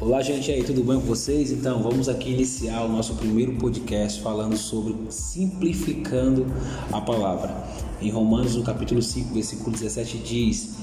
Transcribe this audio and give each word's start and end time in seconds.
Olá, 0.00 0.22
gente 0.22 0.52
aí, 0.52 0.62
tudo 0.62 0.84
bem 0.84 0.94
com 1.00 1.06
vocês? 1.06 1.50
Então, 1.50 1.82
vamos 1.82 2.08
aqui 2.08 2.30
iniciar 2.30 2.84
o 2.84 2.88
nosso 2.88 3.16
primeiro 3.16 3.54
podcast 3.54 4.22
falando 4.22 4.56
sobre 4.56 4.94
simplificando 5.10 6.46
a 6.92 7.00
palavra. 7.00 7.66
Em 8.00 8.08
Romanos, 8.08 8.54
no 8.54 8.62
capítulo 8.62 9.02
5, 9.02 9.34
versículo 9.34 9.72
17, 9.72 10.18
diz: 10.18 10.76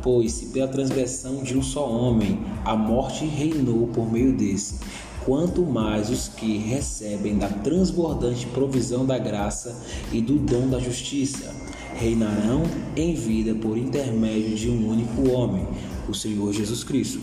Pois 0.00 0.34
se 0.34 0.46
pela 0.46 0.68
transgressão 0.68 1.42
de 1.42 1.58
um 1.58 1.62
só 1.64 1.90
homem 1.90 2.38
a 2.64 2.76
morte 2.76 3.24
reinou 3.24 3.88
por 3.88 4.10
meio 4.10 4.32
desse, 4.32 4.76
quanto 5.24 5.62
mais 5.66 6.08
os 6.08 6.28
que 6.28 6.56
recebem 6.56 7.36
da 7.36 7.48
transbordante 7.48 8.46
provisão 8.46 9.04
da 9.04 9.18
graça 9.18 9.76
e 10.12 10.20
do 10.20 10.38
dom 10.38 10.68
da 10.68 10.78
justiça 10.78 11.52
reinarão 11.96 12.62
em 12.94 13.14
vida 13.14 13.52
por 13.52 13.76
intermédio 13.76 14.54
de 14.54 14.70
um 14.70 14.90
único 14.90 15.28
homem, 15.28 15.66
o 16.08 16.14
Senhor 16.14 16.52
Jesus 16.52 16.84
Cristo. 16.84 17.20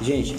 Gente, 0.00 0.36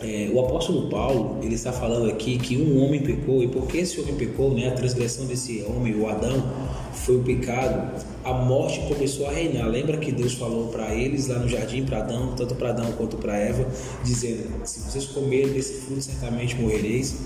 é, 0.00 0.28
o 0.32 0.40
apóstolo 0.40 0.90
Paulo 0.90 1.38
ele 1.42 1.54
está 1.54 1.72
falando 1.72 2.10
aqui 2.10 2.36
que 2.36 2.56
um 2.56 2.84
homem 2.84 3.00
pecou 3.00 3.42
e 3.42 3.48
porque 3.48 3.78
esse 3.78 4.00
homem 4.00 4.14
pecou, 4.14 4.52
né, 4.52 4.68
a 4.68 4.72
transgressão 4.72 5.24
desse 5.26 5.62
homem, 5.62 5.94
o 5.94 6.08
Adão, 6.08 6.44
foi 6.92 7.16
o 7.16 7.22
pecado. 7.22 8.04
A 8.24 8.32
morte 8.32 8.80
começou 8.88 9.26
a 9.26 9.30
reinar. 9.30 9.68
Lembra 9.68 9.96
que 9.96 10.10
Deus 10.10 10.34
falou 10.34 10.68
para 10.68 10.94
eles 10.94 11.28
lá 11.28 11.38
no 11.38 11.48
jardim 11.48 11.84
para 11.84 11.98
Adão, 11.98 12.34
tanto 12.36 12.54
para 12.56 12.70
Adão 12.70 12.90
quanto 12.92 13.16
para 13.16 13.36
Eva, 13.36 13.66
dizendo: 14.04 14.66
se 14.66 14.80
vocês 14.80 15.06
comerem 15.06 15.52
desse 15.52 15.74
fruto 15.82 16.02
certamente 16.02 16.56
morrereis. 16.56 17.16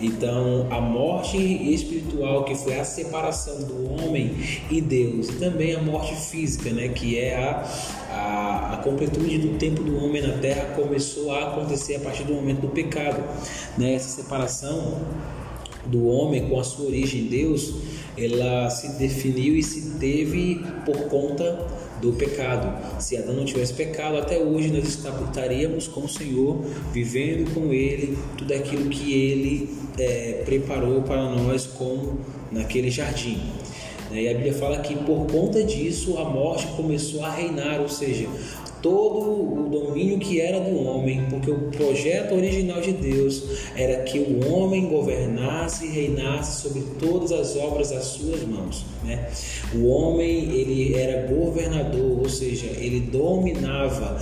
Então, 0.00 0.66
a 0.70 0.80
morte 0.80 1.36
espiritual, 1.36 2.44
que 2.44 2.54
foi 2.54 2.78
a 2.78 2.84
separação 2.84 3.62
do 3.62 3.92
homem 3.92 4.32
e 4.70 4.80
Deus, 4.80 5.28
e 5.28 5.32
também 5.34 5.74
a 5.74 5.82
morte 5.82 6.14
física, 6.14 6.70
né, 6.70 6.88
que 6.88 7.18
é 7.18 7.36
a, 7.36 7.64
a, 8.10 8.74
a 8.74 8.76
completude 8.78 9.38
do 9.38 9.58
tempo 9.58 9.82
do 9.82 9.96
homem 9.96 10.22
na 10.22 10.38
terra, 10.38 10.74
começou 10.76 11.32
a 11.32 11.48
acontecer 11.48 11.96
a 11.96 12.00
partir 12.00 12.22
do 12.24 12.34
momento 12.34 12.60
do 12.60 12.68
pecado. 12.68 13.22
Né? 13.76 13.94
Essa 13.94 14.22
separação 14.22 14.98
do 15.86 16.06
homem 16.06 16.48
com 16.48 16.60
a 16.60 16.64
sua 16.64 16.86
origem 16.86 17.22
em 17.22 17.26
Deus, 17.26 17.74
ela 18.16 18.70
se 18.70 18.98
definiu 18.98 19.56
e 19.56 19.62
se 19.62 19.98
teve 19.98 20.64
por 20.84 21.08
conta 21.08 21.66
do 22.00 22.12
pecado. 22.12 23.00
Se 23.00 23.16
Adão 23.16 23.34
não 23.34 23.44
tivesse 23.44 23.74
pecado, 23.74 24.16
até 24.16 24.38
hoje 24.38 24.70
nós 24.70 24.98
estaríamos 25.28 25.88
com 25.88 26.00
o 26.00 26.08
Senhor, 26.08 26.64
vivendo 26.92 27.52
com 27.54 27.72
Ele 27.72 28.16
tudo 28.36 28.52
aquilo 28.54 28.88
que 28.88 29.12
Ele 29.12 29.70
é, 29.98 30.42
preparou 30.44 31.02
para 31.02 31.22
nós 31.30 31.66
como 31.66 32.18
naquele 32.50 32.90
jardim. 32.90 33.40
Né? 34.10 34.22
E 34.22 34.28
a 34.28 34.34
Bíblia 34.34 34.54
fala 34.54 34.78
que 34.78 34.94
por 34.94 35.26
conta 35.26 35.62
disso 35.62 36.18
a 36.18 36.24
morte 36.24 36.66
começou 36.76 37.24
a 37.24 37.30
reinar, 37.30 37.80
ou 37.80 37.88
seja, 37.88 38.28
todo 38.82 39.66
o 39.66 39.68
domínio 39.70 40.18
que 40.18 40.40
era 40.40 40.60
do 40.60 40.76
homem, 40.84 41.26
porque 41.30 41.50
o 41.50 41.70
projeto 41.70 42.34
original 42.34 42.80
de 42.80 42.92
Deus 42.92 43.42
era 43.76 44.02
que 44.02 44.18
o 44.18 44.52
homem 44.52 44.88
governasse 44.88 45.86
e 45.86 45.90
reinasse 45.90 46.62
sobre 46.62 46.82
todas 46.98 47.32
as 47.32 47.56
obras 47.56 47.90
das 47.90 48.04
suas 48.04 48.42
mãos. 48.44 48.84
Né? 49.04 49.28
O 49.74 49.86
homem 49.86 50.50
ele 50.50 50.94
era 50.94 51.26
governador, 51.26 52.20
ou 52.20 52.28
seja, 52.28 52.66
ele 52.66 53.00
dominava 53.00 54.18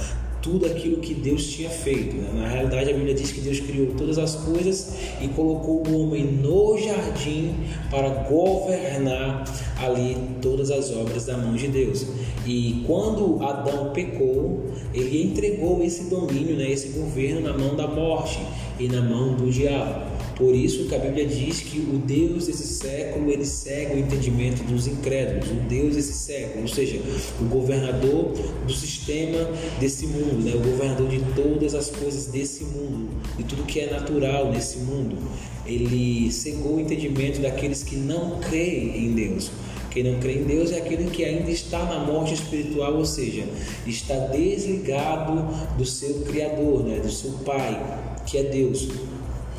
tudo 0.47 0.65
aquilo 0.65 0.99
que 0.99 1.13
Deus 1.13 1.45
tinha 1.49 1.69
feito. 1.69 2.15
Né? 2.15 2.31
Na 2.33 2.47
realidade, 2.47 2.91
a 2.91 2.93
Bíblia 2.93 3.15
diz 3.15 3.33
que 3.33 3.41
Deus 3.41 3.59
criou 3.59 3.89
todas 3.99 4.17
as 4.17 4.37
coisas 4.37 4.95
e 5.21 5.27
colocou 5.27 5.85
o 5.85 6.03
homem 6.03 6.25
no 6.25 6.79
jardim 6.79 7.53
para 7.91 8.09
governar 8.29 9.43
ali 9.77 10.17
todas 10.41 10.71
as 10.71 10.93
obras 10.93 11.27
da 11.27 11.37
mão 11.37 11.57
de 11.57 11.67
Deus. 11.67 12.07
E 12.47 12.85
quando 12.87 13.43
Adão 13.43 13.91
pecou, 13.91 14.67
ele 14.95 15.25
entregou 15.25 15.83
esse 15.83 16.09
domínio, 16.09 16.55
né, 16.55 16.71
esse 16.71 16.91
governo 16.91 17.41
na 17.41 17.59
mão 17.59 17.75
da 17.75 17.89
morte 17.89 18.39
e 18.79 18.87
na 18.87 19.03
mão 19.03 19.35
do 19.35 19.51
diabo. 19.51 20.16
Por 20.37 20.55
isso 20.55 20.85
que 20.85 20.95
a 20.95 20.99
Bíblia 20.99 21.27
diz 21.27 21.61
que 21.61 21.79
o 21.79 21.97
Deus 21.97 22.47
desse 22.47 22.67
século 22.67 23.31
ele 23.31 23.47
segue 23.47 23.95
o 23.95 23.99
entendimento 23.99 24.63
dos 24.65 24.87
incrédulos, 24.87 25.51
o 25.51 25.55
Deus 25.67 25.97
desse 25.97 26.13
século, 26.13 26.61
ou 26.61 26.69
seja, 26.69 27.01
o 27.41 27.45
governador 27.45 28.35
do 28.67 28.73
sistema 28.73 29.49
desse 29.81 30.07
mundo, 30.07 30.45
né? 30.45 30.53
o 30.55 30.59
governador 30.59 31.09
de 31.09 31.21
todas 31.35 31.75
as 31.75 31.89
coisas 31.89 32.27
desse 32.27 32.65
mundo, 32.65 33.09
de 33.39 33.45
tudo 33.45 33.63
que 33.63 33.81
é 33.81 33.91
natural 33.91 34.53
nesse 34.53 34.81
mundo. 34.81 35.17
Ele 35.65 36.31
cegou 36.31 36.77
o 36.77 36.81
entendimento 36.81 37.41
daqueles 37.41 37.83
que 37.83 37.97
não 37.97 38.39
creem 38.39 39.07
em 39.07 39.15
Deus. 39.15 39.51
Quem 39.91 40.05
não 40.05 40.21
crê 40.21 40.35
em 40.35 40.45
Deus 40.45 40.71
é 40.71 40.77
aquele 40.77 41.11
que 41.11 41.25
ainda 41.25 41.51
está 41.51 41.83
na 41.87 42.01
morte 42.01 42.35
espiritual, 42.35 42.95
ou 42.95 43.07
seja, 43.07 43.45
está 43.87 44.15
desligado 44.27 45.49
do 45.79 45.87
seu 45.87 46.21
Criador, 46.27 46.85
né? 46.85 46.99
do 46.99 47.11
seu 47.11 47.31
Pai, 47.43 48.15
que 48.27 48.37
é 48.37 48.43
Deus. 48.43 48.87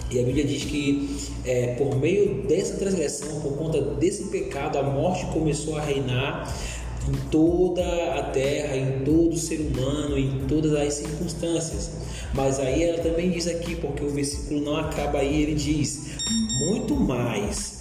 E 0.09 0.19
a 0.19 0.23
Bíblia 0.23 0.45
diz 0.45 0.63
que 0.63 1.17
é, 1.43 1.75
por 1.75 1.95
meio 1.97 2.43
dessa 2.47 2.77
transgressão, 2.77 3.41
por 3.41 3.57
conta 3.57 3.81
desse 3.81 4.25
pecado, 4.25 4.77
a 4.77 4.83
morte 4.83 5.25
começou 5.27 5.77
a 5.77 5.81
reinar 5.81 6.53
em 7.07 7.29
toda 7.29 7.83
a 8.15 8.23
terra, 8.23 8.75
em 8.75 9.03
todo 9.03 9.33
o 9.33 9.37
ser 9.37 9.59
humano, 9.59 10.17
em 10.17 10.45
todas 10.47 10.73
as 10.73 10.93
circunstâncias. 10.93 11.91
Mas 12.33 12.59
aí 12.59 12.83
ela 12.83 12.99
também 12.99 13.31
diz 13.31 13.47
aqui, 13.47 13.75
porque 13.75 14.03
o 14.03 14.09
versículo 14.09 14.61
não 14.61 14.77
acaba 14.77 15.19
aí, 15.19 15.43
ele 15.43 15.55
diz: 15.55 16.17
muito 16.69 16.95
mais 16.95 17.76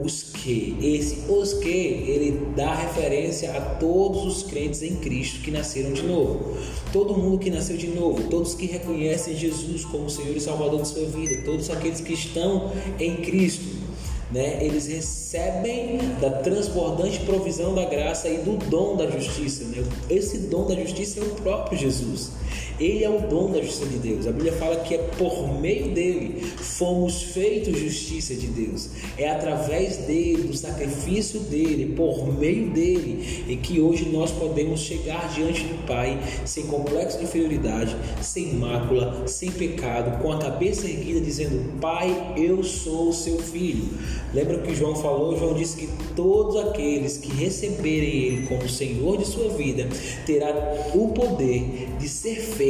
os 0.00 0.22
que. 0.22 0.76
Esse 0.80 1.30
os 1.30 1.54
que, 1.54 1.68
ele 1.68 2.46
dá 2.56 2.74
referência 2.74 3.56
a 3.56 3.60
todos 3.60 4.24
os 4.24 4.42
crentes 4.42 4.82
em 4.82 4.96
Cristo 4.96 5.40
que 5.40 5.50
nasceram 5.50 5.92
de 5.92 6.02
novo. 6.02 6.56
Todo 6.92 7.16
mundo 7.16 7.38
que 7.38 7.50
nasceu 7.50 7.76
de 7.76 7.88
novo, 7.88 8.28
todos 8.28 8.54
que 8.54 8.66
reconhecem 8.66 9.36
Jesus 9.36 9.84
como 9.84 10.08
Senhor 10.10 10.36
e 10.36 10.40
Salvador 10.40 10.82
de 10.82 10.88
sua 10.88 11.06
vida, 11.06 11.42
todos 11.44 11.70
aqueles 11.70 12.00
que 12.00 12.12
estão 12.12 12.72
em 12.98 13.16
Cristo. 13.16 13.84
Né, 14.32 14.64
eles 14.64 14.86
recebem 14.88 15.98
da 16.20 16.28
transbordante 16.28 17.20
provisão 17.20 17.72
da 17.72 17.84
graça 17.84 18.28
e 18.28 18.38
do 18.38 18.56
dom 18.68 18.96
da 18.96 19.08
justiça. 19.08 19.64
Né? 19.64 19.84
Esse 20.10 20.38
dom 20.48 20.66
da 20.66 20.74
justiça 20.74 21.20
é 21.20 21.22
o 21.22 21.30
próprio 21.36 21.78
Jesus. 21.78 22.32
Ele 22.78 23.04
é 23.04 23.10
o 23.10 23.20
dom 23.28 23.52
da 23.52 23.62
justiça 23.62 23.86
de 23.86 23.98
Deus. 23.98 24.26
A 24.26 24.32
Bíblia 24.32 24.52
fala 24.52 24.76
que 24.76 24.94
é 24.94 24.98
por 24.98 25.60
meio 25.60 25.90
dele 25.90 26.42
fomos 26.58 27.22
feitos 27.22 27.78
justiça 27.78 28.34
de 28.34 28.48
Deus. 28.48 28.88
É 29.16 29.30
através 29.30 29.98
dele, 29.98 30.42
do 30.44 30.56
sacrifício 30.56 31.40
dele, 31.40 31.94
por 31.94 32.32
meio 32.36 32.70
dele, 32.70 33.44
e 33.48 33.56
que 33.56 33.80
hoje 33.80 34.08
nós 34.08 34.32
podemos 34.32 34.80
chegar 34.80 35.32
diante 35.32 35.62
do 35.64 35.86
Pai 35.86 36.18
sem 36.44 36.64
complexo 36.64 37.18
de 37.18 37.24
inferioridade, 37.24 37.94
sem 38.20 38.54
mácula, 38.54 39.26
sem 39.26 39.50
pecado, 39.50 40.20
com 40.20 40.32
a 40.32 40.38
cabeça 40.38 40.86
erguida, 40.86 41.20
dizendo: 41.20 41.78
Pai, 41.80 42.34
eu 42.36 42.62
sou 42.64 43.10
o 43.10 43.12
seu 43.12 43.38
filho. 43.38 43.88
Lembra 44.32 44.56
o 44.56 44.62
que 44.62 44.74
João 44.74 44.96
falou? 44.96 45.38
João 45.38 45.54
disse 45.54 45.76
que 45.76 45.88
todos 46.16 46.56
aqueles 46.56 47.18
que 47.18 47.32
receberem 47.32 48.10
ele 48.10 48.46
como 48.46 48.68
Senhor 48.68 49.16
de 49.18 49.26
sua 49.26 49.50
vida 49.50 49.88
terá 50.26 50.52
o 50.92 51.08
poder 51.08 51.88
de 52.00 52.08
ser 52.08 52.36
feito 52.40 52.63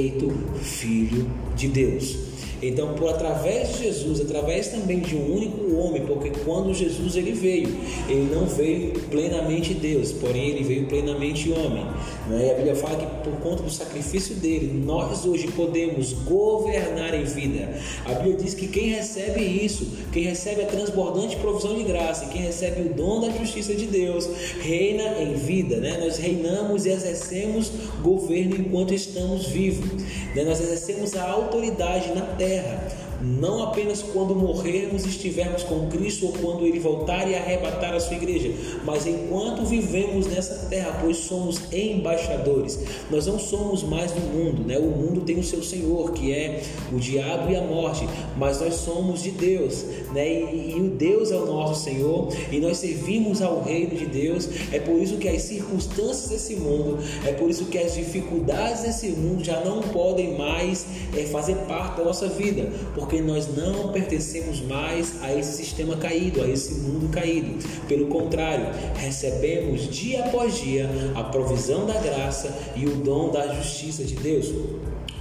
filho 0.60 1.26
de 1.56 1.68
Deus. 1.68 2.23
Então, 2.68 2.94
por 2.94 3.10
através 3.10 3.74
de 3.74 3.84
Jesus, 3.84 4.20
através 4.20 4.68
também 4.68 5.00
de 5.00 5.14
um 5.14 5.34
único 5.34 5.76
homem, 5.76 6.02
porque 6.06 6.30
quando 6.44 6.72
Jesus 6.72 7.14
ele 7.14 7.32
veio, 7.32 7.68
ele 8.08 8.34
não 8.34 8.46
veio 8.46 8.92
plenamente 9.10 9.74
Deus, 9.74 10.12
porém 10.12 10.50
ele 10.50 10.64
veio 10.64 10.86
plenamente 10.86 11.52
homem. 11.52 11.84
Né? 12.28 12.46
E 12.46 12.50
a 12.50 12.54
Bíblia 12.54 12.74
fala 12.74 12.96
que 12.96 13.28
por 13.28 13.38
conta 13.40 13.62
do 13.62 13.70
sacrifício 13.70 14.36
dele, 14.36 14.82
nós 14.84 15.26
hoje 15.26 15.46
podemos 15.48 16.12
governar 16.24 17.14
em 17.14 17.24
vida. 17.24 17.78
A 18.04 18.14
Bíblia 18.14 18.36
diz 18.36 18.54
que 18.54 18.66
quem 18.68 18.90
recebe 18.90 19.40
isso, 19.40 19.86
quem 20.10 20.24
recebe 20.24 20.62
a 20.62 20.66
transbordante 20.66 21.36
provisão 21.36 21.74
de 21.76 21.82
graça, 21.82 22.26
quem 22.26 22.42
recebe 22.42 22.88
o 22.88 22.94
dom 22.94 23.20
da 23.20 23.30
justiça 23.30 23.74
de 23.74 23.86
Deus, 23.86 24.26
reina 24.62 25.20
em 25.20 25.34
vida. 25.34 25.76
Né? 25.76 25.98
Nós 26.02 26.16
reinamos 26.16 26.86
e 26.86 26.90
exercemos 26.90 27.70
governo 28.02 28.56
enquanto 28.56 28.94
estamos 28.94 29.46
vivos. 29.46 30.02
Né? 30.34 30.44
Nós 30.44 30.60
exercemos 30.60 31.14
a 31.14 31.30
autoridade 31.30 32.14
na 32.14 32.22
terra 32.22 32.53
terra 32.54 33.03
não 33.24 33.62
apenas 33.62 34.02
quando 34.02 34.34
morrermos 34.34 35.06
estivermos 35.06 35.62
com 35.62 35.88
Cristo 35.88 36.26
ou 36.26 36.32
quando 36.32 36.66
Ele 36.66 36.78
voltar 36.78 37.28
e 37.28 37.34
arrebatar 37.34 37.94
a 37.94 38.00
sua 38.00 38.16
igreja, 38.16 38.52
mas 38.84 39.06
enquanto 39.06 39.64
vivemos 39.64 40.26
nessa 40.26 40.66
terra, 40.66 40.98
pois 41.00 41.16
somos 41.18 41.60
embaixadores. 41.72 42.78
Nós 43.10 43.26
não 43.26 43.38
somos 43.38 43.82
mais 43.82 44.12
do 44.12 44.20
mundo, 44.20 44.64
né? 44.64 44.78
O 44.78 44.86
mundo 44.86 45.22
tem 45.22 45.38
o 45.38 45.44
seu 45.44 45.62
Senhor, 45.62 46.12
que 46.12 46.32
é 46.32 46.62
o 46.92 46.98
diabo 46.98 47.50
e 47.50 47.56
a 47.56 47.62
morte, 47.62 48.06
mas 48.36 48.60
nós 48.60 48.74
somos 48.74 49.22
de 49.22 49.30
Deus, 49.30 49.84
né? 50.12 50.28
E, 50.28 50.74
e 50.76 50.80
o 50.80 50.90
Deus 50.90 51.30
é 51.30 51.36
o 51.36 51.46
nosso 51.46 51.82
Senhor 51.82 52.28
e 52.50 52.58
nós 52.60 52.78
servimos 52.78 53.40
ao 53.40 53.62
reino 53.62 53.96
de 53.96 54.06
Deus. 54.06 54.48
É 54.72 54.78
por 54.78 55.00
isso 55.00 55.16
que 55.16 55.28
as 55.28 55.42
circunstâncias 55.42 56.28
desse 56.28 56.56
mundo, 56.56 56.98
é 57.24 57.32
por 57.32 57.48
isso 57.48 57.66
que 57.66 57.78
as 57.78 57.94
dificuldades 57.94 58.82
desse 58.82 59.08
mundo 59.08 59.42
já 59.42 59.60
não 59.64 59.80
podem 59.80 60.36
mais 60.36 60.86
é, 61.16 61.24
fazer 61.24 61.56
parte 61.68 61.98
da 61.98 62.04
nossa 62.04 62.28
vida, 62.28 62.70
porque 62.94 63.13
porque 63.14 63.20
nós 63.20 63.46
não 63.54 63.92
pertencemos 63.92 64.60
mais 64.60 65.22
a 65.22 65.32
esse 65.32 65.56
sistema 65.56 65.96
caído, 65.96 66.42
a 66.42 66.48
esse 66.48 66.74
mundo 66.80 67.08
caído. 67.12 67.64
Pelo 67.86 68.06
contrário, 68.06 68.66
recebemos 68.96 69.88
dia 69.88 70.24
após 70.24 70.60
dia 70.60 70.90
a 71.14 71.22
provisão 71.22 71.86
da 71.86 71.94
graça 71.94 72.52
e 72.74 72.86
o 72.86 72.96
dom 72.96 73.30
da 73.30 73.54
justiça 73.54 74.02
de 74.02 74.16
Deus. 74.16 74.52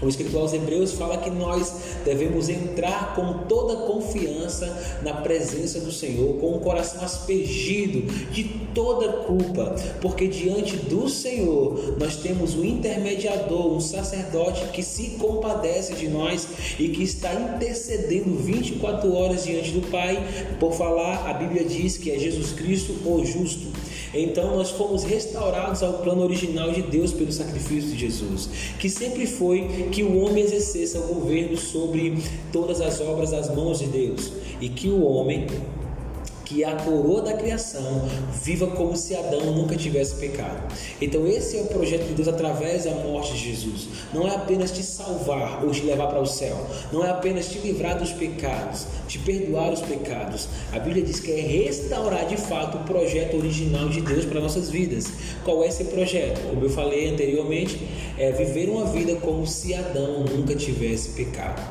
O 0.02 0.08
escritor 0.08 0.42
aos 0.42 0.54
Hebreus 0.54 0.94
fala 0.94 1.18
que 1.18 1.30
nós 1.30 1.74
devemos 2.04 2.50
entrar 2.50 3.16
com 3.16 3.46
toda 3.48 3.88
confiança 3.88 5.00
na 5.02 5.14
presença 5.14 5.80
do 5.80 5.92
Senhor, 5.92 6.36
com 6.40 6.56
o 6.56 6.60
coração 6.60 7.04
aspergido 7.04 8.02
de 8.32 8.44
toda 8.74 9.24
culpa, 9.24 9.76
porque 10.02 10.28
diante 10.28 10.76
do 10.76 11.08
Senhor 11.08 11.96
nós 11.98 12.18
temos 12.18 12.56
um 12.56 12.66
intermediador, 12.66 13.74
um 13.74 13.80
sacerdote 13.80 14.66
que 14.74 14.84
se 14.84 15.12
compadece 15.12 15.94
de 15.94 16.08
nós 16.08 16.48
e 16.78 16.90
que 16.90 17.04
está 17.04 17.34
intercedendo 17.34 18.36
24 18.36 19.14
horas 19.14 19.46
diante 19.46 19.72
do 19.72 19.82
Pai. 19.90 20.22
Por 20.60 20.74
falar, 20.74 21.30
a 21.30 21.34
Bíblia 21.34 21.64
diz 21.64 21.98
que 21.98 22.12
é 22.12 22.20
Jesus 22.20 22.52
Cristo 22.52 22.94
o 23.06 23.24
justo. 23.26 23.68
Então 24.14 24.56
nós 24.56 24.70
fomos 24.70 25.04
restaurados 25.04 25.82
ao 25.82 25.94
plano 25.94 26.22
original 26.22 26.72
de 26.72 26.84
Deus 26.84 27.12
pelo 27.12 27.32
sacrifício 27.32 27.90
de 27.90 27.98
Jesus, 27.98 28.48
que 28.78 28.88
sempre 28.88 29.26
foi 29.26 29.83
que 29.90 30.04
o 30.04 30.20
homem 30.20 30.44
exercesse 30.44 30.98
o 30.98 31.02
governo 31.02 31.58
sobre 31.58 32.18
todas 32.52 32.82
as 32.82 33.00
obras 33.02 33.32
das 33.32 33.54
mãos 33.54 33.80
de 33.80 33.88
Deus 33.88 34.32
e 34.60 34.70
que 34.70 34.90
o 34.90 35.04
homem 35.04 35.48
que 36.54 36.64
a 36.64 36.76
coroa 36.76 37.24
da 37.24 37.34
criação 37.34 38.08
viva 38.44 38.68
como 38.68 38.96
se 38.96 39.16
Adão 39.16 39.54
nunca 39.54 39.76
tivesse 39.76 40.14
pecado. 40.16 40.72
Então 41.02 41.26
esse 41.26 41.58
é 41.58 41.62
o 41.62 41.66
projeto 41.66 42.08
de 42.08 42.14
Deus 42.14 42.28
através 42.28 42.86
da 42.86 42.92
morte 42.92 43.34
de 43.34 43.40
Jesus. 43.40 43.88
Não 44.14 44.28
é 44.28 44.36
apenas 44.36 44.72
te 44.72 44.84
salvar 44.84 45.66
ou 45.66 45.72
te 45.72 45.82
levar 45.82 46.08
para 46.08 46.22
o 46.22 46.26
céu. 46.28 46.56
Não 46.92 47.04
é 47.04 47.10
apenas 47.10 47.50
te 47.50 47.58
livrar 47.58 47.98
dos 47.98 48.12
pecados, 48.12 48.86
te 49.08 49.18
perdoar 49.18 49.74
os 49.74 49.82
pecados. 49.82 50.48
A 50.72 50.78
Bíblia 50.78 51.04
diz 51.04 51.20
que 51.20 51.32
é 51.32 51.42
restaurar 51.42 52.28
de 52.28 52.38
fato 52.38 52.78
o 52.78 52.84
projeto 52.84 53.38
original 53.38 53.90
de 53.90 54.02
Deus 54.02 54.26
para 54.26 54.40
nossas 54.40 54.70
vidas. 54.70 55.08
Qual 55.44 55.64
é 55.64 55.68
esse 55.68 55.86
projeto? 55.86 56.40
Como 56.50 56.64
eu 56.64 56.70
falei 56.70 57.10
anteriormente, 57.10 57.88
é 58.18 58.32
viver 58.32 58.70
uma 58.70 58.86
vida 58.86 59.16
como 59.16 59.48
se 59.48 59.74
Adão 59.74 60.24
nunca 60.24 60.56
tivesse 60.56 61.10
pecado. 61.10 61.62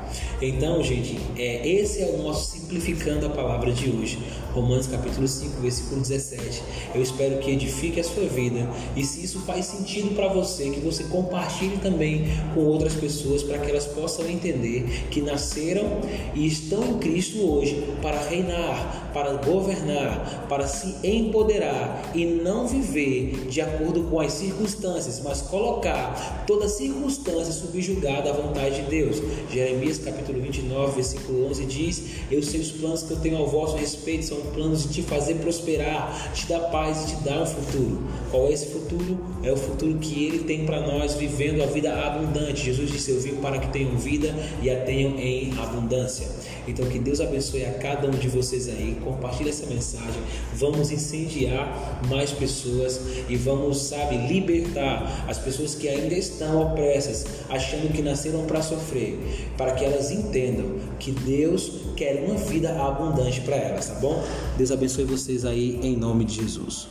Então, 0.45 0.83
gente, 0.83 1.17
é, 1.39 1.69
esse 1.69 2.03
é 2.03 2.07
o 2.07 2.19
nosso 2.21 2.51
simplificando 2.73 3.27
a 3.27 3.29
palavra 3.29 3.71
de 3.71 3.89
hoje. 3.89 4.19
Romanos 4.53 4.87
capítulo 4.87 5.27
5, 5.29 5.61
versículo 5.61 6.01
17. 6.01 6.63
Eu 6.95 7.01
espero 7.01 7.39
que 7.39 7.51
edifique 7.51 8.01
a 8.01 8.05
sua 8.05 8.25
vida 8.25 8.69
e 8.97 9.05
se 9.05 9.25
isso 9.25 9.41
faz 9.41 9.67
sentido 9.67 10.15
para 10.15 10.29
você, 10.29 10.71
que 10.71 10.81
você 10.81 11.05
compartilhe 11.05 11.79
também 11.79 12.25
com 12.55 12.61
outras 12.61 12.95
pessoas 12.95 13.43
para 13.43 13.59
que 13.59 13.71
elas 13.71 13.87
possam 13.87 14.29
entender 14.29 15.07
que 15.11 15.23
nasceram 15.23 16.01
e 16.35 16.47
estão 16.47 16.83
em 16.85 16.99
Cristo 16.99 17.39
hoje 17.39 17.95
para 18.03 18.21
reinar, 18.29 19.11
para 19.15 19.35
governar, 19.35 20.47
para 20.49 20.67
se 20.67 20.97
empoderar 21.07 22.11
e 22.15 22.25
não 22.25 22.67
viver 22.67 23.47
de 23.49 23.61
acordo 23.61 24.05
com 24.05 24.21
as 24.21 24.33
circunstâncias, 24.33 25.21
mas 25.23 25.41
colocar 25.43 26.45
toda 26.47 26.69
circunstância 26.69 27.53
subjugada 27.53 28.31
à 28.31 28.33
vontade 28.33 28.83
de 28.83 28.91
Deus. 28.91 29.23
Jeremias 29.51 29.99
capítulo 29.99 30.32
29, 30.41 30.95
versículo 30.95 31.49
11 31.49 31.67
diz: 31.67 32.03
Eu 32.31 32.43
sei 32.43 32.61
os 32.61 32.71
planos 32.73 33.03
que 33.03 33.11
eu 33.13 33.21
tenho 33.21 33.37
ao 33.37 33.47
vosso 33.47 33.77
respeito, 33.77 34.25
são 34.25 34.41
planos 34.55 34.85
de 34.85 34.95
te 34.95 35.03
fazer 35.03 35.35
prosperar, 35.35 36.33
te 36.35 36.47
dar 36.47 36.61
paz 36.71 37.05
e 37.05 37.17
te 37.17 37.25
dar 37.25 37.43
um 37.43 37.47
futuro. 37.47 38.03
Qual 38.31 38.47
é 38.47 38.53
esse 38.53 38.67
futuro? 38.67 39.19
É 39.43 39.53
o 39.53 39.57
futuro 39.57 39.99
que 39.99 40.25
Ele 40.25 40.41
tem 40.41 40.65
para 40.65 40.81
nós, 40.81 41.15
vivendo 41.15 41.63
a 41.63 41.67
vida 41.67 41.93
abundante. 41.95 42.65
Jesus 42.65 42.91
disse: 42.91 43.11
Eu 43.11 43.21
vim 43.21 43.37
para 43.37 43.59
que 43.59 43.73
tenham 43.73 43.97
vida 43.97 44.35
e 44.63 44.71
a 44.71 44.81
tenham 44.81 45.19
em 45.19 45.53
abundância. 45.59 46.27
Então, 46.67 46.87
que 46.87 46.99
Deus 46.99 47.21
abençoe 47.21 47.65
a 47.65 47.75
cada 47.75 48.09
um 48.09 48.13
de 48.13 48.29
vocês 48.29 48.69
aí. 48.69 48.97
Compartilhe 49.03 49.51
essa 49.51 49.67
mensagem. 49.67 50.23
Vamos 50.55 50.91
incendiar 50.91 52.03
mais 52.09 52.31
pessoas 52.31 53.01
e 53.29 53.37
vamos, 53.37 53.79
sabe, 53.79 54.17
libertar 54.29 55.27
as 55.29 55.39
pessoas 55.39 55.75
que 55.75 55.89
ainda 55.89 56.15
estão 56.15 56.61
opressas, 56.63 57.27
achando 57.49 57.93
que 57.93 58.03
nasceram 58.03 58.45
para 58.45 58.63
sofrer, 58.63 59.19
para 59.57 59.73
que 59.73 59.85
elas 59.85 60.11
entendam 60.11 60.77
que 60.99 61.11
Deus 61.11 61.73
quer 61.97 62.25
uma 62.25 62.37
vida 62.37 62.71
abundante 62.81 63.41
para 63.41 63.57
elas, 63.57 63.89
tá 63.89 63.95
bom? 63.95 64.23
Deus 64.57 64.71
abençoe 64.71 65.05
vocês 65.05 65.45
aí 65.45 65.79
em 65.83 65.97
nome 65.97 66.25
de 66.25 66.37
Jesus. 66.37 66.89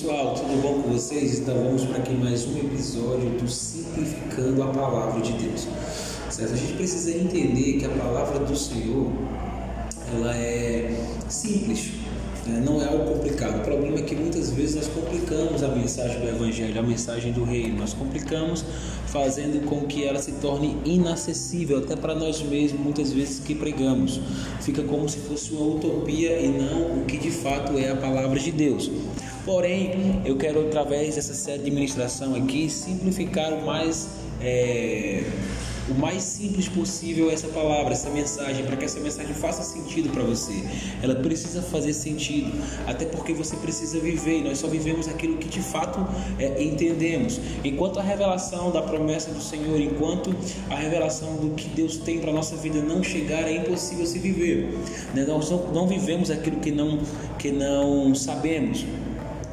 Pessoal, 0.00 0.32
tudo 0.34 0.62
bom 0.62 0.82
com 0.82 0.92
vocês? 0.92 1.40
Então 1.40 1.54
vamos 1.62 1.84
para 1.84 1.98
aqui 1.98 2.14
mais 2.14 2.46
um 2.46 2.56
episódio 2.56 3.28
do 3.38 3.46
Simplificando 3.46 4.62
a 4.62 4.68
Palavra 4.68 5.20
de 5.20 5.32
Deus. 5.32 5.68
Certo? 6.30 6.54
A 6.54 6.56
gente 6.56 6.72
precisa 6.72 7.10
entender 7.10 7.74
que 7.74 7.84
a 7.84 7.90
palavra 7.90 8.38
do 8.38 8.56
Senhor 8.56 9.12
ela 10.14 10.34
é 10.34 10.98
simples, 11.28 11.90
né? 12.46 12.62
não 12.64 12.80
é 12.80 12.86
algo 12.86 13.12
complicado. 13.12 13.58
O 13.58 13.62
problema 13.62 13.98
é 13.98 14.02
que 14.02 14.14
muitas 14.14 14.50
vezes 14.50 14.76
nós 14.76 14.86
complicamos 14.86 15.62
a 15.62 15.68
mensagem 15.68 16.18
do 16.18 16.28
Evangelho, 16.28 16.78
a 16.78 16.82
mensagem 16.82 17.32
do 17.32 17.44
Reino. 17.44 17.76
Nós 17.76 17.92
complicamos 17.92 18.64
fazendo 19.06 19.66
com 19.66 19.82
que 19.82 20.04
ela 20.04 20.22
se 20.22 20.32
torne 20.32 20.78
inacessível 20.82 21.76
até 21.76 21.94
para 21.94 22.14
nós 22.14 22.40
mesmos, 22.42 22.80
muitas 22.80 23.12
vezes 23.12 23.40
que 23.40 23.54
pregamos. 23.54 24.18
Fica 24.62 24.82
como 24.82 25.06
se 25.10 25.18
fosse 25.18 25.52
uma 25.52 25.74
utopia 25.74 26.40
e 26.40 26.48
não 26.48 27.02
o 27.02 27.04
que 27.04 27.18
de 27.18 27.30
fato 27.30 27.76
é 27.76 27.90
a 27.90 27.96
palavra 27.96 28.38
de 28.38 28.50
Deus. 28.50 28.90
Porém, 29.50 30.22
eu 30.24 30.36
quero, 30.36 30.60
através 30.68 31.16
dessa 31.16 31.34
série 31.34 31.64
de 31.64 31.72
ministração 31.72 32.36
aqui, 32.36 32.70
simplificar 32.70 33.52
o 33.52 33.66
mais. 33.66 34.08
É 34.40 35.24
o 35.90 35.94
mais 35.94 36.22
simples 36.22 36.68
possível 36.68 37.30
essa 37.30 37.48
palavra, 37.48 37.92
essa 37.92 38.08
mensagem, 38.10 38.64
para 38.64 38.76
que 38.76 38.84
essa 38.84 39.00
mensagem 39.00 39.34
faça 39.34 39.62
sentido 39.62 40.08
para 40.10 40.22
você. 40.22 40.52
Ela 41.02 41.16
precisa 41.16 41.60
fazer 41.62 41.92
sentido, 41.92 42.52
até 42.86 43.04
porque 43.04 43.32
você 43.32 43.56
precisa 43.56 43.98
viver 43.98 44.38
e 44.38 44.42
nós 44.44 44.58
só 44.58 44.68
vivemos 44.68 45.08
aquilo 45.08 45.36
que 45.36 45.48
de 45.48 45.60
fato 45.60 46.06
é, 46.38 46.62
entendemos. 46.62 47.40
Enquanto 47.64 47.98
a 47.98 48.02
revelação 48.02 48.70
da 48.70 48.82
promessa 48.82 49.32
do 49.32 49.42
Senhor, 49.42 49.80
enquanto 49.80 50.34
a 50.70 50.76
revelação 50.76 51.36
do 51.36 51.50
que 51.56 51.68
Deus 51.68 51.96
tem 51.96 52.20
para 52.20 52.32
nossa 52.32 52.54
vida 52.56 52.80
não 52.80 53.02
chegar, 53.02 53.42
é 53.48 53.56
impossível 53.56 54.06
se 54.06 54.18
viver. 54.18 54.78
Né? 55.12 55.24
Nós 55.26 55.50
não, 55.50 55.72
não 55.72 55.88
vivemos 55.88 56.30
aquilo 56.30 56.60
que 56.60 56.70
não, 56.70 57.00
que 57.38 57.50
não 57.50 58.14
sabemos. 58.14 58.84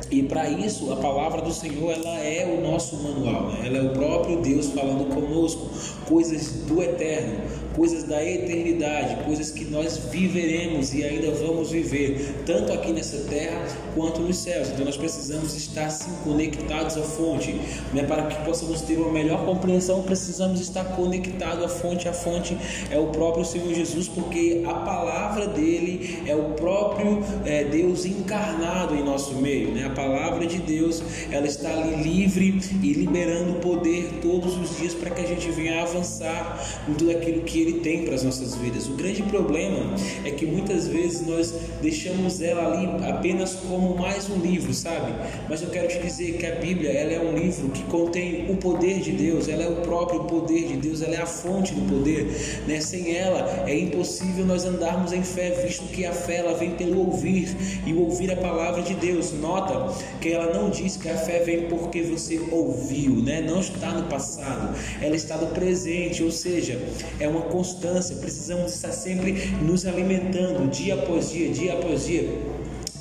E 0.09 0.23
para 0.23 0.49
isso, 0.49 0.91
a 0.91 0.95
palavra 0.95 1.41
do 1.41 1.51
Senhor 1.51 1.91
ela 1.91 2.17
é 2.19 2.45
o 2.45 2.61
nosso 2.61 2.95
manual, 2.97 3.47
né? 3.47 3.63
ela 3.65 3.77
é 3.77 3.81
o 3.81 3.89
próprio 3.89 4.37
Deus 4.41 4.67
falando 4.67 5.13
conosco, 5.13 5.69
coisas 6.07 6.63
do 6.65 6.81
eterno, 6.81 7.41
coisas 7.77 8.03
da 8.03 8.25
eternidade, 8.25 9.23
coisas 9.23 9.51
que 9.51 9.63
nós 9.63 9.97
viveremos 10.11 10.95
e 10.95 11.03
ainda 11.03 11.29
vamos 11.31 11.69
viver, 11.69 12.43
tanto 12.43 12.73
aqui 12.73 12.91
nessa 12.91 13.19
terra 13.29 13.63
quanto 13.93 14.19
nos 14.19 14.37
céus. 14.37 14.69
Então 14.69 14.83
nós 14.83 14.97
precisamos 14.97 15.55
estar 15.55 15.85
assim 15.85 16.11
conectados 16.23 16.97
à 16.97 17.03
fonte, 17.03 17.53
né? 17.93 18.01
para 18.01 18.23
que 18.23 18.43
possamos 18.43 18.81
ter 18.81 18.97
uma 18.97 19.11
melhor 19.11 19.45
compreensão, 19.45 20.01
precisamos 20.01 20.59
estar 20.59 20.83
conectados 20.95 21.63
à 21.63 21.69
fonte. 21.69 22.09
A 22.09 22.13
fonte 22.13 22.57
é 22.89 22.97
o 22.97 23.07
próprio 23.07 23.45
Senhor 23.45 23.71
Jesus, 23.71 24.07
porque 24.07 24.63
a 24.65 24.73
palavra 24.73 25.45
dele 25.47 26.23
é 26.25 26.35
o 26.35 26.53
próprio 26.55 27.23
é, 27.45 27.63
Deus 27.63 28.05
encarnado 28.05 28.95
em 28.95 29.03
nosso 29.03 29.35
meio. 29.35 29.69
Né? 29.71 29.85
A 29.85 29.91
palavra 29.91 30.26
de 30.47 30.59
Deus 30.59 31.01
ela 31.31 31.45
está 31.45 31.69
ali 31.69 32.03
livre 32.03 32.59
e 32.81 32.93
liberando 32.93 33.59
poder 33.59 34.19
todos 34.21 34.57
os 34.57 34.77
dias 34.77 34.93
para 34.93 35.09
que 35.09 35.21
a 35.21 35.27
gente 35.27 35.49
venha 35.51 35.81
avançar 35.81 36.83
em 36.87 36.93
tudo 36.93 37.11
aquilo 37.11 37.41
que 37.41 37.61
ele 37.61 37.79
tem 37.79 38.03
para 38.03 38.15
as 38.15 38.23
nossas 38.23 38.55
vidas. 38.55 38.87
O 38.87 38.93
grande 38.93 39.23
problema 39.23 39.95
é 40.23 40.31
que 40.31 40.45
muitas 40.45 40.87
vezes 40.87 41.25
nós 41.25 41.53
deixamos 41.81 42.41
ela 42.41 42.65
ali 42.65 43.05
apenas 43.09 43.55
como 43.55 43.97
mais 43.97 44.29
um 44.29 44.37
livro, 44.37 44.73
sabe? 44.73 45.13
Mas 45.49 45.61
eu 45.61 45.69
quero 45.69 45.87
te 45.87 45.99
dizer 45.99 46.37
que 46.37 46.45
a 46.45 46.55
Bíblia 46.55 46.91
ela 46.91 47.13
é 47.13 47.19
um 47.19 47.37
livro 47.37 47.69
que 47.69 47.83
contém 47.83 48.49
o 48.49 48.57
poder 48.57 48.99
de 48.99 49.11
Deus, 49.11 49.47
ela 49.47 49.63
é 49.63 49.69
o 49.69 49.77
próprio 49.77 50.23
poder 50.25 50.67
de 50.67 50.77
Deus, 50.77 51.01
ela 51.01 51.15
é 51.15 51.21
a 51.21 51.25
fonte 51.25 51.73
do 51.73 51.81
poder. 51.81 52.27
Né? 52.67 52.79
Sem 52.79 53.15
ela 53.15 53.65
é 53.67 53.77
impossível 53.77 54.45
nós 54.45 54.65
andarmos 54.65 55.11
em 55.11 55.23
fé, 55.23 55.51
visto 55.65 55.83
que 55.87 56.05
a 56.05 56.13
fé 56.13 56.37
ela 56.37 56.53
vem 56.53 56.71
pelo 56.71 56.99
ouvir 56.99 57.55
e 57.85 57.93
ouvir 57.93 58.31
a 58.31 58.35
palavra 58.35 58.81
de 58.81 58.93
Deus. 58.93 59.31
Nota 59.33 59.93
que 60.21 60.33
ela 60.37 60.53
não 60.53 60.69
diz 60.69 60.97
que 60.97 61.09
a 61.09 61.17
fé 61.17 61.39
vem 61.39 61.67
porque 61.67 62.01
você 62.01 62.39
ouviu, 62.51 63.15
né? 63.15 63.41
Não 63.41 63.59
está 63.59 63.91
no 63.91 64.07
passado, 64.07 64.77
ela 65.01 65.15
está 65.15 65.37
no 65.37 65.47
presente, 65.47 66.23
ou 66.23 66.31
seja, 66.31 66.79
é 67.19 67.27
uma 67.27 67.41
constância, 67.41 68.15
precisamos 68.17 68.73
estar 68.73 68.91
sempre 68.91 69.33
nos 69.61 69.85
alimentando 69.85 70.69
dia 70.69 70.93
após 70.95 71.31
dia, 71.31 71.49
dia 71.49 71.73
após 71.73 72.05
dia 72.05 72.56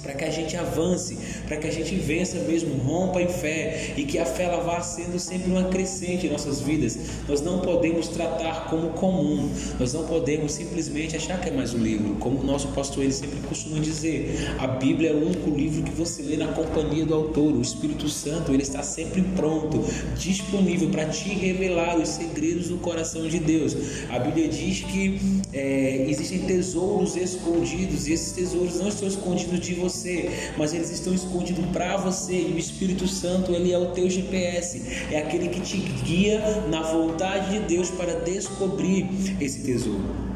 para 0.06 0.14
que 0.14 0.24
a 0.24 0.30
gente 0.30 0.56
avance, 0.56 1.18
para 1.48 1.56
que 1.56 1.66
a 1.66 1.70
gente 1.70 1.96
vença 1.96 2.38
mesmo, 2.38 2.76
rompa 2.76 3.20
em 3.20 3.26
fé 3.26 3.92
e 3.96 4.04
que 4.04 4.20
a 4.20 4.24
fé 4.24 4.44
ela 4.44 4.62
vá 4.62 4.80
sendo 4.80 5.18
sempre 5.18 5.50
uma 5.50 5.64
crescente 5.64 6.28
em 6.28 6.30
nossas 6.30 6.60
vidas. 6.60 6.96
Nós 7.28 7.40
não 7.40 7.58
podemos 7.58 8.06
tratar 8.06 8.70
como 8.70 8.90
comum, 8.90 9.50
nós 9.80 9.92
não 9.92 10.06
podemos 10.06 10.52
simplesmente 10.52 11.16
achar 11.16 11.40
que 11.40 11.48
é 11.48 11.52
mais 11.52 11.74
um 11.74 11.78
livro, 11.78 12.14
como 12.20 12.38
o 12.38 12.44
nosso 12.44 12.68
pastor 12.68 13.02
ele 13.02 13.12
sempre 13.12 13.40
costuma 13.48 13.80
dizer. 13.80 14.54
A 14.60 14.68
Bíblia 14.68 15.10
é 15.10 15.12
o 15.12 15.26
único 15.26 15.50
livro 15.50 15.82
que 15.82 15.90
você 15.90 16.22
lê 16.22 16.36
na 16.36 16.52
companhia 16.52 17.04
do 17.04 17.12
autor, 17.12 17.52
o 17.52 17.60
Espírito 17.60 18.08
Santo, 18.08 18.52
ele 18.52 18.62
está 18.62 18.84
sempre 18.84 19.22
pronto, 19.34 19.84
disponível 20.16 20.88
para 20.90 21.06
te 21.06 21.30
revelar 21.30 21.98
os 21.98 22.10
segredos 22.10 22.68
do 22.68 22.76
coração 22.78 23.26
de 23.26 23.40
Deus. 23.40 23.76
A 24.08 24.20
Bíblia 24.20 24.46
diz 24.46 24.82
que 24.82 25.18
é, 25.52 26.06
existem 26.08 26.42
tesouros 26.42 27.16
escondidos 27.16 28.06
e 28.06 28.12
esses 28.12 28.30
tesouros 28.30 28.76
não 28.76 28.86
estão 28.86 29.08
escondidos 29.08 29.58
de 29.58 29.74
você 29.74 29.95
você, 29.96 30.50
mas 30.56 30.74
eles 30.74 30.90
estão 30.90 31.14
escondidos 31.14 31.64
para 31.66 31.96
você. 31.96 32.34
E 32.34 32.52
o 32.54 32.58
Espírito 32.58 33.08
Santo, 33.08 33.52
ele 33.52 33.72
é 33.72 33.78
o 33.78 33.86
teu 33.92 34.08
GPS, 34.08 34.82
é 35.10 35.18
aquele 35.18 35.48
que 35.48 35.60
te 35.60 35.78
guia 35.78 36.40
na 36.70 36.82
vontade 36.82 37.58
de 37.58 37.66
Deus 37.66 37.90
para 37.90 38.20
descobrir 38.20 39.08
esse 39.40 39.62
tesouro. 39.62 40.35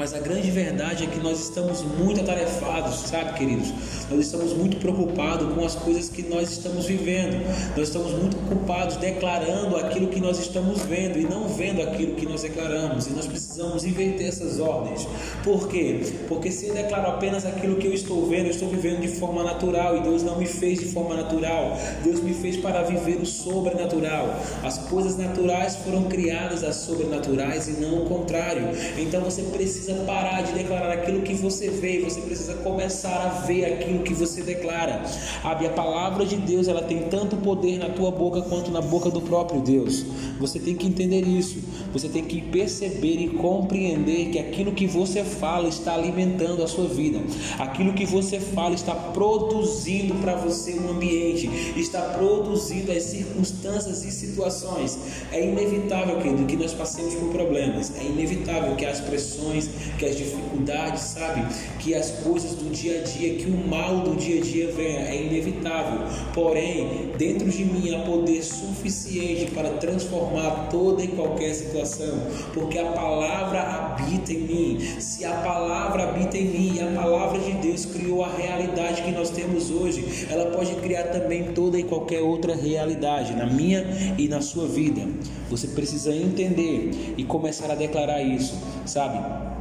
Mas 0.00 0.14
a 0.14 0.18
grande 0.18 0.50
verdade 0.50 1.04
é 1.04 1.06
que 1.06 1.20
nós 1.20 1.38
estamos 1.38 1.82
muito 1.82 2.22
atarefados, 2.22 3.00
sabe, 3.00 3.34
queridos? 3.34 3.70
Nós 4.10 4.20
estamos 4.20 4.54
muito 4.54 4.78
preocupados 4.78 5.52
com 5.52 5.62
as 5.62 5.74
coisas 5.74 6.08
que 6.08 6.22
nós 6.22 6.50
estamos 6.50 6.86
vivendo. 6.86 7.46
Nós 7.76 7.88
estamos 7.88 8.12
muito 8.12 8.34
ocupados 8.38 8.96
declarando 8.96 9.76
aquilo 9.76 10.08
que 10.08 10.18
nós 10.18 10.38
estamos 10.38 10.80
vendo 10.80 11.18
e 11.18 11.24
não 11.24 11.46
vendo 11.48 11.82
aquilo 11.82 12.14
que 12.14 12.24
nós 12.24 12.40
declaramos. 12.40 13.08
E 13.08 13.10
nós 13.10 13.26
precisamos 13.26 13.84
inverter 13.84 14.28
essas 14.28 14.58
ordens. 14.58 15.06
Por 15.44 15.68
quê? 15.68 16.00
Porque 16.26 16.50
se 16.50 16.68
eu 16.68 16.74
declaro 16.74 17.10
apenas 17.10 17.44
aquilo 17.44 17.76
que 17.76 17.86
eu 17.86 17.92
estou 17.92 18.26
vendo, 18.26 18.46
eu 18.46 18.52
estou 18.52 18.70
vivendo 18.70 19.02
de 19.02 19.08
forma 19.08 19.44
natural 19.44 19.98
e 19.98 20.00
Deus 20.00 20.22
não 20.22 20.38
me 20.38 20.46
fez 20.46 20.78
de 20.78 20.86
forma 20.86 21.14
natural. 21.14 21.76
Deus 22.02 22.22
me 22.22 22.32
fez 22.32 22.56
para 22.56 22.84
viver 22.84 23.18
o 23.20 23.26
sobrenatural. 23.26 24.34
As 24.64 24.78
coisas 24.78 25.18
naturais 25.18 25.76
foram 25.76 26.04
criadas 26.04 26.64
as 26.64 26.76
sobrenaturais 26.76 27.68
e 27.68 27.72
não 27.72 28.04
o 28.04 28.06
contrário. 28.06 28.70
Então 28.96 29.20
você 29.20 29.42
precisa 29.42 29.89
precisa 29.90 30.04
parar 30.04 30.42
de 30.42 30.52
declarar 30.52 30.92
aquilo 30.92 31.22
que 31.22 31.34
você 31.34 31.68
vê, 31.68 32.00
você 32.00 32.20
precisa 32.20 32.54
começar 32.54 33.26
a 33.26 33.46
ver 33.46 33.64
aquilo 33.64 34.02
que 34.02 34.14
você 34.14 34.42
declara. 34.42 35.02
Sabe, 35.06 35.66
a 35.66 35.70
palavra 35.70 36.24
de 36.24 36.36
Deus, 36.36 36.68
ela 36.68 36.82
tem 36.82 37.02
tanto 37.04 37.36
poder 37.36 37.78
na 37.78 37.88
tua 37.88 38.10
boca 38.10 38.42
quanto 38.42 38.70
na 38.70 38.80
boca 38.80 39.10
do 39.10 39.20
próprio 39.20 39.60
Deus. 39.60 40.04
Você 40.38 40.58
tem 40.58 40.74
que 40.74 40.86
entender 40.86 41.22
isso. 41.22 41.58
Você 41.92 42.08
tem 42.08 42.24
que 42.24 42.40
perceber 42.40 43.16
e 43.20 43.28
compreender 43.28 44.30
que 44.30 44.38
aquilo 44.38 44.72
que 44.72 44.86
você 44.86 45.24
fala 45.24 45.68
está 45.68 45.94
alimentando 45.94 46.62
a 46.62 46.68
sua 46.68 46.86
vida. 46.86 47.20
Aquilo 47.58 47.92
que 47.92 48.06
você 48.06 48.38
fala 48.38 48.74
está 48.74 48.94
produzindo 48.94 50.14
para 50.16 50.36
você 50.36 50.78
um 50.78 50.90
ambiente, 50.90 51.50
está 51.76 52.00
produzindo 52.00 52.92
as 52.92 53.02
circunstâncias 53.02 54.04
e 54.04 54.10
situações. 54.10 54.98
É 55.32 55.44
inevitável, 55.44 56.18
querido, 56.20 56.44
que 56.46 56.56
nós 56.56 56.72
passemos 56.72 57.14
por 57.14 57.30
problemas. 57.30 57.92
É 57.98 58.04
inevitável 58.04 58.76
que 58.76 58.86
as 58.86 59.00
pressões, 59.00 59.69
que 59.98 60.06
as 60.06 60.16
dificuldades, 60.16 61.02
sabe? 61.02 61.46
Que 61.78 61.94
as 61.94 62.10
coisas 62.10 62.54
do 62.54 62.70
dia 62.70 63.00
a 63.00 63.02
dia, 63.02 63.34
que 63.34 63.50
o 63.50 63.68
mal 63.68 64.00
do 64.00 64.16
dia 64.16 64.40
a 64.40 64.44
dia 64.44 64.72
venha, 64.72 65.00
é 65.00 65.22
inevitável. 65.22 66.06
Porém, 66.32 67.10
dentro 67.16 67.48
de 67.48 67.64
mim 67.64 67.94
há 67.94 68.00
poder 68.00 68.42
suficiente 68.42 69.50
para 69.52 69.70
transformar 69.70 70.68
toda 70.70 71.02
e 71.02 71.08
qualquer 71.08 71.54
situação, 71.54 72.20
porque 72.52 72.78
a 72.78 72.86
palavra 72.92 73.60
habita 73.60 74.32
em 74.32 74.40
mim. 74.40 75.00
Se 75.00 75.24
a 75.24 75.34
palavra 75.34 76.04
habita 76.04 76.36
em 76.36 76.44
mim 76.44 76.74
e 76.76 76.80
a 76.80 76.86
palavra 77.00 77.38
de 77.38 77.52
Deus 77.52 77.84
criou 77.84 78.24
a 78.24 78.28
realidade 78.28 79.02
que 79.02 79.10
nós 79.10 79.30
temos 79.30 79.70
hoje, 79.70 80.26
ela 80.30 80.46
pode 80.46 80.74
criar 80.76 81.04
também 81.04 81.52
toda 81.52 81.78
e 81.78 81.84
qualquer 81.84 82.20
outra 82.20 82.54
realidade 82.54 83.34
na 83.34 83.46
minha 83.46 84.14
e 84.18 84.28
na 84.28 84.40
sua 84.40 84.66
vida. 84.66 85.02
Você 85.48 85.68
precisa 85.68 86.14
entender 86.14 87.14
e 87.16 87.24
começar 87.24 87.70
a 87.70 87.74
declarar 87.74 88.22
isso, 88.22 88.56
sabe? 88.86 89.59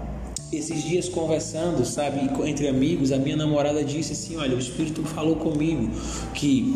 Esses 0.51 0.83
dias 0.83 1.07
conversando, 1.07 1.85
sabe, 1.85 2.19
entre 2.47 2.67
amigos, 2.67 3.11
a 3.11 3.17
minha 3.17 3.35
namorada 3.35 3.83
disse 3.83 4.13
assim: 4.13 4.35
Olha, 4.37 4.55
o 4.55 4.59
Espírito 4.59 5.03
falou 5.03 5.35
comigo 5.35 5.89
que 6.33 6.73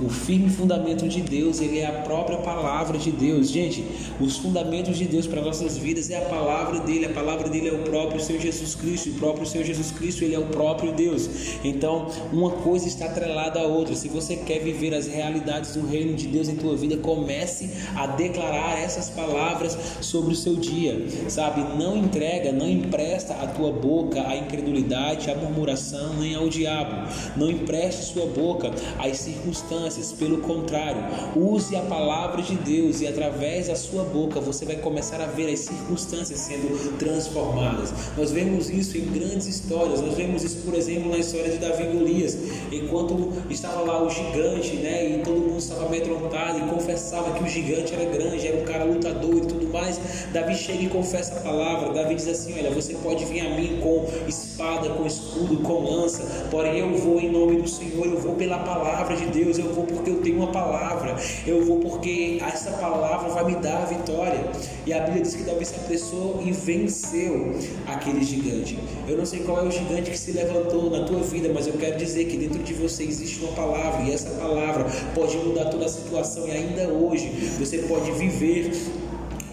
o 0.00 0.08
firme 0.08 0.48
fundamento 0.48 1.08
de 1.08 1.20
Deus, 1.20 1.60
ele 1.60 1.80
é 1.80 1.86
a 1.86 2.02
própria 2.02 2.38
palavra 2.38 2.98
de 2.98 3.10
Deus. 3.10 3.50
Gente, 3.50 3.84
os 4.20 4.36
fundamentos 4.36 4.96
de 4.96 5.04
Deus 5.04 5.26
para 5.26 5.42
nossas 5.42 5.76
vidas 5.76 6.08
é 6.10 6.18
a 6.18 6.28
palavra 6.28 6.80
dele. 6.80 7.06
A 7.06 7.10
palavra 7.10 7.48
dele 7.48 7.68
é 7.68 7.72
o 7.72 7.78
próprio 7.78 8.20
Senhor 8.20 8.40
Jesus 8.40 8.74
Cristo. 8.74 9.10
O 9.10 9.14
próprio 9.14 9.46
Senhor 9.46 9.64
Jesus 9.64 9.90
Cristo, 9.90 10.22
ele 10.22 10.34
é 10.34 10.38
o 10.38 10.46
próprio 10.46 10.92
Deus. 10.92 11.28
Então, 11.64 12.06
uma 12.32 12.50
coisa 12.50 12.86
está 12.86 13.06
atrelada 13.06 13.60
à 13.60 13.64
outra. 13.64 13.94
Se 13.96 14.08
você 14.08 14.36
quer 14.36 14.60
viver 14.60 14.94
as 14.94 15.08
realidades 15.08 15.74
do 15.74 15.84
reino 15.86 16.14
de 16.14 16.28
Deus 16.28 16.48
em 16.48 16.54
tua 16.54 16.76
vida, 16.76 16.96
comece 16.98 17.70
a 17.96 18.06
declarar 18.06 18.78
essas 18.78 19.10
palavras 19.10 19.76
sobre 20.00 20.32
o 20.32 20.36
seu 20.36 20.54
dia. 20.54 21.06
Sabe? 21.28 21.76
Não 21.76 21.96
entrega, 21.96 22.52
não 22.52 22.68
empresta 22.68 23.34
a 23.34 23.46
tua 23.48 23.72
boca 23.72 24.28
à 24.28 24.36
incredulidade, 24.36 25.28
à 25.28 25.34
murmuração, 25.34 26.14
nem 26.14 26.36
ao 26.36 26.48
diabo. 26.48 27.08
Não 27.36 27.50
empreste 27.50 28.12
sua 28.12 28.26
boca 28.26 28.70
às 28.98 29.18
circunstâncias 29.18 29.87
circunstâncias, 29.88 30.12
pelo 30.12 30.38
contrário, 30.38 31.02
use 31.34 31.74
a 31.76 31.82
palavra 31.82 32.42
de 32.42 32.54
Deus 32.56 33.00
e 33.00 33.06
através 33.06 33.68
da 33.68 33.76
sua 33.76 34.04
boca 34.04 34.40
você 34.40 34.64
vai 34.64 34.76
começar 34.76 35.20
a 35.20 35.26
ver 35.26 35.52
as 35.52 35.60
circunstâncias 35.60 36.40
sendo 36.40 36.98
transformadas. 36.98 37.92
Nós 38.16 38.30
vemos 38.30 38.68
isso 38.68 38.96
em 38.98 39.06
grandes 39.06 39.46
histórias, 39.46 40.00
nós 40.00 40.14
vemos 40.14 40.42
isso, 40.44 40.58
por 40.64 40.74
exemplo, 40.74 41.10
na 41.10 41.18
história 41.18 41.50
de 41.50 41.58
Davi 41.58 41.84
e 41.84 41.96
Golias, 41.96 42.38
enquanto 42.72 43.32
estava 43.50 43.80
lá 43.82 44.02
o 44.02 44.10
gigante, 44.10 44.76
né, 44.76 45.08
e 45.08 45.22
todo 45.22 45.40
mundo 45.40 45.58
estava 45.58 45.86
amedrontado 45.86 46.58
e 46.58 46.62
confessava 46.62 47.32
que 47.32 47.44
o 47.44 47.48
gigante 47.48 47.94
era 47.94 48.04
grande, 48.04 48.46
era 48.46 48.56
um 48.56 48.64
cara 48.64 48.84
lutador 48.84 49.36
e 49.36 49.40
tudo 49.40 49.68
mais. 49.72 49.98
Davi 50.32 50.54
chega 50.54 50.84
e 50.84 50.88
confessa 50.88 51.38
a 51.38 51.40
palavra. 51.40 51.92
Davi 51.92 52.14
diz 52.14 52.28
assim: 52.28 52.54
Olha, 52.58 52.70
você 52.70 52.94
pode 52.94 53.24
vir 53.24 53.40
a 53.40 53.56
mim 53.56 53.80
com 53.82 54.06
espada, 54.26 54.90
com 54.90 55.06
escudo, 55.06 55.56
com 55.58 55.84
lança, 55.84 56.22
porém 56.50 56.78
eu 56.78 56.94
vou 56.96 57.20
em 57.20 57.30
nome 57.30 57.62
do 57.62 57.68
Senhor, 57.68 58.06
eu 58.06 58.18
vou 58.18 58.34
pela 58.34 58.58
palavra 58.58 59.16
de 59.16 59.26
Deus, 59.26 59.58
eu 59.58 59.72
vou 59.78 59.86
porque 59.86 60.10
eu 60.10 60.20
tenho 60.20 60.38
uma 60.38 60.48
palavra, 60.48 61.16
eu 61.46 61.64
vou 61.64 61.78
porque 61.78 62.38
essa 62.44 62.72
palavra 62.72 63.28
vai 63.28 63.44
me 63.44 63.54
dar 63.56 63.82
a 63.82 63.84
vitória. 63.86 64.40
E 64.86 64.92
a 64.92 65.00
Bíblia 65.00 65.22
diz 65.22 65.34
que 65.34 65.42
Davi 65.42 65.64
se 65.64 65.74
apressou 65.76 66.42
e 66.44 66.50
venceu 66.50 67.54
aquele 67.86 68.24
gigante. 68.24 68.78
Eu 69.06 69.16
não 69.16 69.26
sei 69.26 69.40
qual 69.40 69.64
é 69.64 69.68
o 69.68 69.70
gigante 69.70 70.10
que 70.10 70.18
se 70.18 70.32
levantou 70.32 70.90
na 70.90 71.04
tua 71.04 71.20
vida, 71.20 71.50
mas 71.52 71.66
eu 71.66 71.74
quero 71.74 71.96
dizer 71.96 72.24
que 72.26 72.36
dentro 72.36 72.62
de 72.62 72.74
você 72.74 73.04
existe 73.04 73.40
uma 73.44 73.52
palavra 73.52 74.02
e 74.02 74.12
essa 74.12 74.30
palavra 74.30 74.86
pode 75.14 75.36
mudar 75.38 75.66
toda 75.66 75.86
a 75.86 75.88
situação 75.88 76.48
e 76.48 76.50
ainda 76.50 76.88
hoje 76.88 77.28
você 77.58 77.78
pode 77.78 78.10
viver 78.12 78.72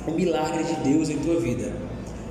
o 0.08 0.12
milagre 0.12 0.64
de 0.64 0.76
Deus 0.90 1.10
em 1.10 1.18
tua 1.18 1.40
vida. 1.40 1.72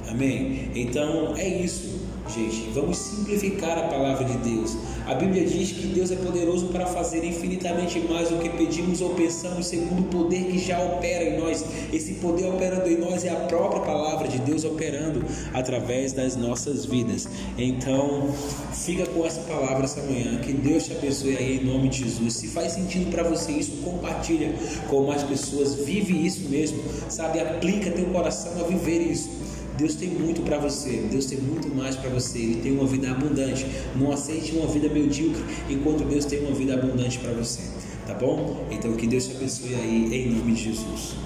Amém? 0.08 0.70
Então 0.74 1.34
é 1.36 1.46
isso 1.46 1.94
gente. 2.28 2.70
Vamos 2.72 2.96
simplificar 2.96 3.78
a 3.78 3.82
palavra 3.88 4.24
de 4.24 4.38
Deus. 4.38 4.76
A 5.14 5.16
Bíblia 5.16 5.47
diz 5.47 5.71
que 5.71 5.87
Deus 5.87 6.11
é 6.11 6.16
poderoso 6.16 6.66
para 6.66 6.87
fazer 6.87 7.25
infinitamente 7.25 8.00
mais 8.00 8.30
do 8.30 8.38
que 8.38 8.49
pedimos 8.49 9.00
ou 9.00 9.11
pensamos, 9.11 9.68
segundo 9.68 10.00
o 10.00 10.04
poder 10.06 10.47
que 10.47 10.59
já 10.59 10.83
opera 10.83 11.23
em 11.23 11.38
nós. 11.38 11.64
Esse 11.92 12.14
poder 12.14 12.49
operando 12.49 12.90
em 12.90 12.99
nós 12.99 13.25
é 13.25 13.30
a 13.30 13.37
própria 13.37 13.80
palavra 13.83 14.26
de 14.26 14.40
Deus 14.40 14.64
operando 14.64 15.25
através 15.52 16.12
das 16.12 16.35
nossas 16.35 16.85
vidas. 16.85 17.28
Então, 17.56 18.35
fica 18.73 19.06
com 19.06 19.25
essa 19.25 19.42
palavra 19.42 19.85
essa 19.85 20.02
manhã. 20.02 20.40
Que 20.40 20.52
Deus 20.52 20.87
te 20.87 20.97
abençoe 20.97 21.37
aí 21.37 21.61
em 21.61 21.64
nome 21.64 21.90
de 21.90 22.02
Jesus. 22.02 22.35
Se 22.35 22.49
faz 22.49 22.73
sentido 22.73 23.09
para 23.12 23.23
você 23.23 23.52
isso, 23.52 23.71
compartilha 23.85 24.52
com 24.88 25.04
mais 25.04 25.23
pessoas. 25.23 25.76
Vive 25.76 26.26
isso 26.26 26.49
mesmo, 26.49 26.83
sabe? 27.09 27.38
Aplica 27.38 27.88
teu 27.92 28.06
coração 28.06 28.50
a 28.61 28.64
viver 28.64 28.99
isso. 29.00 29.43
Deus 29.76 29.96
tem 29.96 30.08
muito 30.08 30.42
para 30.42 30.58
você, 30.58 31.04
Deus 31.10 31.26
tem 31.26 31.38
muito 31.38 31.68
mais 31.74 31.96
para 31.96 32.08
você, 32.08 32.38
Ele 32.38 32.60
tem 32.62 32.72
uma 32.72 32.86
vida 32.86 33.10
abundante. 33.10 33.66
Não 33.96 34.12
aceite 34.12 34.52
uma 34.52 34.68
vida 34.68 34.88
medíocre 34.88 35.42
enquanto 35.68 36.04
Deus 36.04 36.24
tem 36.24 36.40
uma 36.40 36.54
vida 36.54 36.74
abundante 36.74 37.18
para 37.18 37.32
você, 37.32 37.62
tá 38.06 38.14
bom? 38.14 38.66
Então 38.70 38.94
que 38.94 39.06
Deus 39.06 39.26
te 39.26 39.36
abençoe 39.36 39.74
aí 39.74 40.14
em 40.14 40.30
nome 40.30 40.52
de 40.52 40.62
Jesus. 40.62 41.16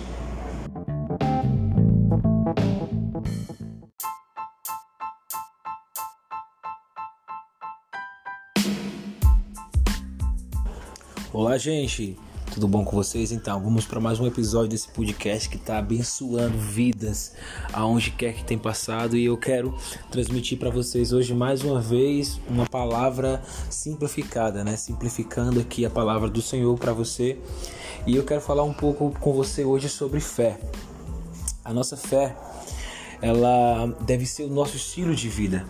Olá, 11.30 11.58
gente. 11.58 12.16
Tudo 12.58 12.66
bom 12.66 12.84
com 12.84 12.96
vocês? 12.96 13.30
Então, 13.30 13.62
vamos 13.62 13.86
para 13.86 14.00
mais 14.00 14.18
um 14.18 14.26
episódio 14.26 14.70
desse 14.70 14.88
podcast 14.88 15.48
que 15.48 15.54
está 15.54 15.78
abençoando 15.78 16.58
vidas 16.58 17.32
aonde 17.72 18.10
quer 18.10 18.34
que 18.34 18.42
tem 18.42 18.58
passado 18.58 19.16
e 19.16 19.26
eu 19.26 19.36
quero 19.36 19.72
transmitir 20.10 20.58
para 20.58 20.68
vocês 20.68 21.12
hoje 21.12 21.32
mais 21.32 21.62
uma 21.62 21.80
vez 21.80 22.40
uma 22.48 22.66
palavra 22.66 23.40
simplificada, 23.70 24.64
né? 24.64 24.76
Simplificando 24.76 25.60
aqui 25.60 25.86
a 25.86 25.90
palavra 25.90 26.28
do 26.28 26.42
Senhor 26.42 26.76
para 26.76 26.92
você. 26.92 27.38
E 28.04 28.16
eu 28.16 28.24
quero 28.24 28.40
falar 28.40 28.64
um 28.64 28.74
pouco 28.74 29.14
com 29.20 29.32
você 29.32 29.64
hoje 29.64 29.88
sobre 29.88 30.18
fé. 30.18 30.58
A 31.64 31.72
nossa 31.72 31.96
fé, 31.96 32.36
ela 33.22 33.86
deve 34.00 34.26
ser 34.26 34.42
o 34.42 34.50
nosso 34.50 34.74
estilo 34.74 35.14
de 35.14 35.28
vida. 35.28 35.64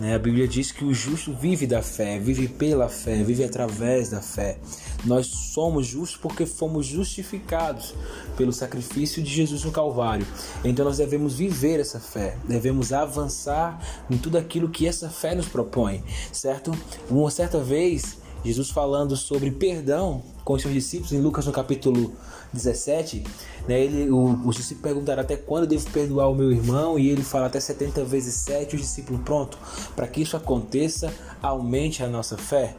Né? 0.00 0.14
A 0.14 0.18
Bíblia 0.18 0.48
diz 0.48 0.72
que 0.72 0.82
o 0.82 0.94
justo 0.94 1.30
vive 1.34 1.66
da 1.66 1.82
fé, 1.82 2.18
vive 2.18 2.48
pela 2.48 2.88
fé, 2.88 3.22
vive 3.22 3.44
através 3.44 4.08
da 4.08 4.22
fé. 4.22 4.58
Nós 5.04 5.26
somos 5.26 5.86
justos 5.86 6.18
porque 6.18 6.46
fomos 6.46 6.86
justificados 6.86 7.94
pelo 8.34 8.50
sacrifício 8.50 9.22
de 9.22 9.30
Jesus 9.30 9.62
no 9.62 9.70
Calvário. 9.70 10.26
Então 10.64 10.86
nós 10.86 10.96
devemos 10.96 11.34
viver 11.34 11.78
essa 11.80 12.00
fé, 12.00 12.38
devemos 12.48 12.94
avançar 12.94 13.78
em 14.10 14.16
tudo 14.16 14.38
aquilo 14.38 14.70
que 14.70 14.86
essa 14.86 15.10
fé 15.10 15.34
nos 15.34 15.46
propõe, 15.46 16.02
certo? 16.32 16.72
Uma 17.10 17.30
certa 17.30 17.58
vez, 17.58 18.16
Jesus 18.42 18.70
falando 18.70 19.14
sobre 19.18 19.50
perdão 19.50 20.22
com 20.50 20.56
os 20.56 20.62
seus 20.62 20.74
discípulos 20.74 21.12
em 21.12 21.20
Lucas 21.20 21.46
no 21.46 21.52
capítulo 21.52 22.12
17, 22.52 23.22
né, 23.68 23.80
ele, 23.80 24.10
o, 24.10 24.32
os 24.44 24.56
discípulos 24.56 24.82
perguntaram 24.82 25.22
até 25.22 25.36
quando 25.36 25.64
devo 25.64 25.88
perdoar 25.92 26.28
o 26.28 26.34
meu 26.34 26.50
irmão 26.50 26.98
e 26.98 27.08
ele 27.08 27.22
fala 27.22 27.46
até 27.46 27.60
70 27.60 28.04
vezes 28.04 28.34
7, 28.34 28.74
os 28.74 28.82
discípulos, 28.82 29.22
pronto, 29.24 29.56
para 29.94 30.08
que 30.08 30.20
isso 30.20 30.36
aconteça, 30.36 31.14
aumente 31.40 32.02
a 32.02 32.08
nossa 32.08 32.36
fé. 32.36 32.74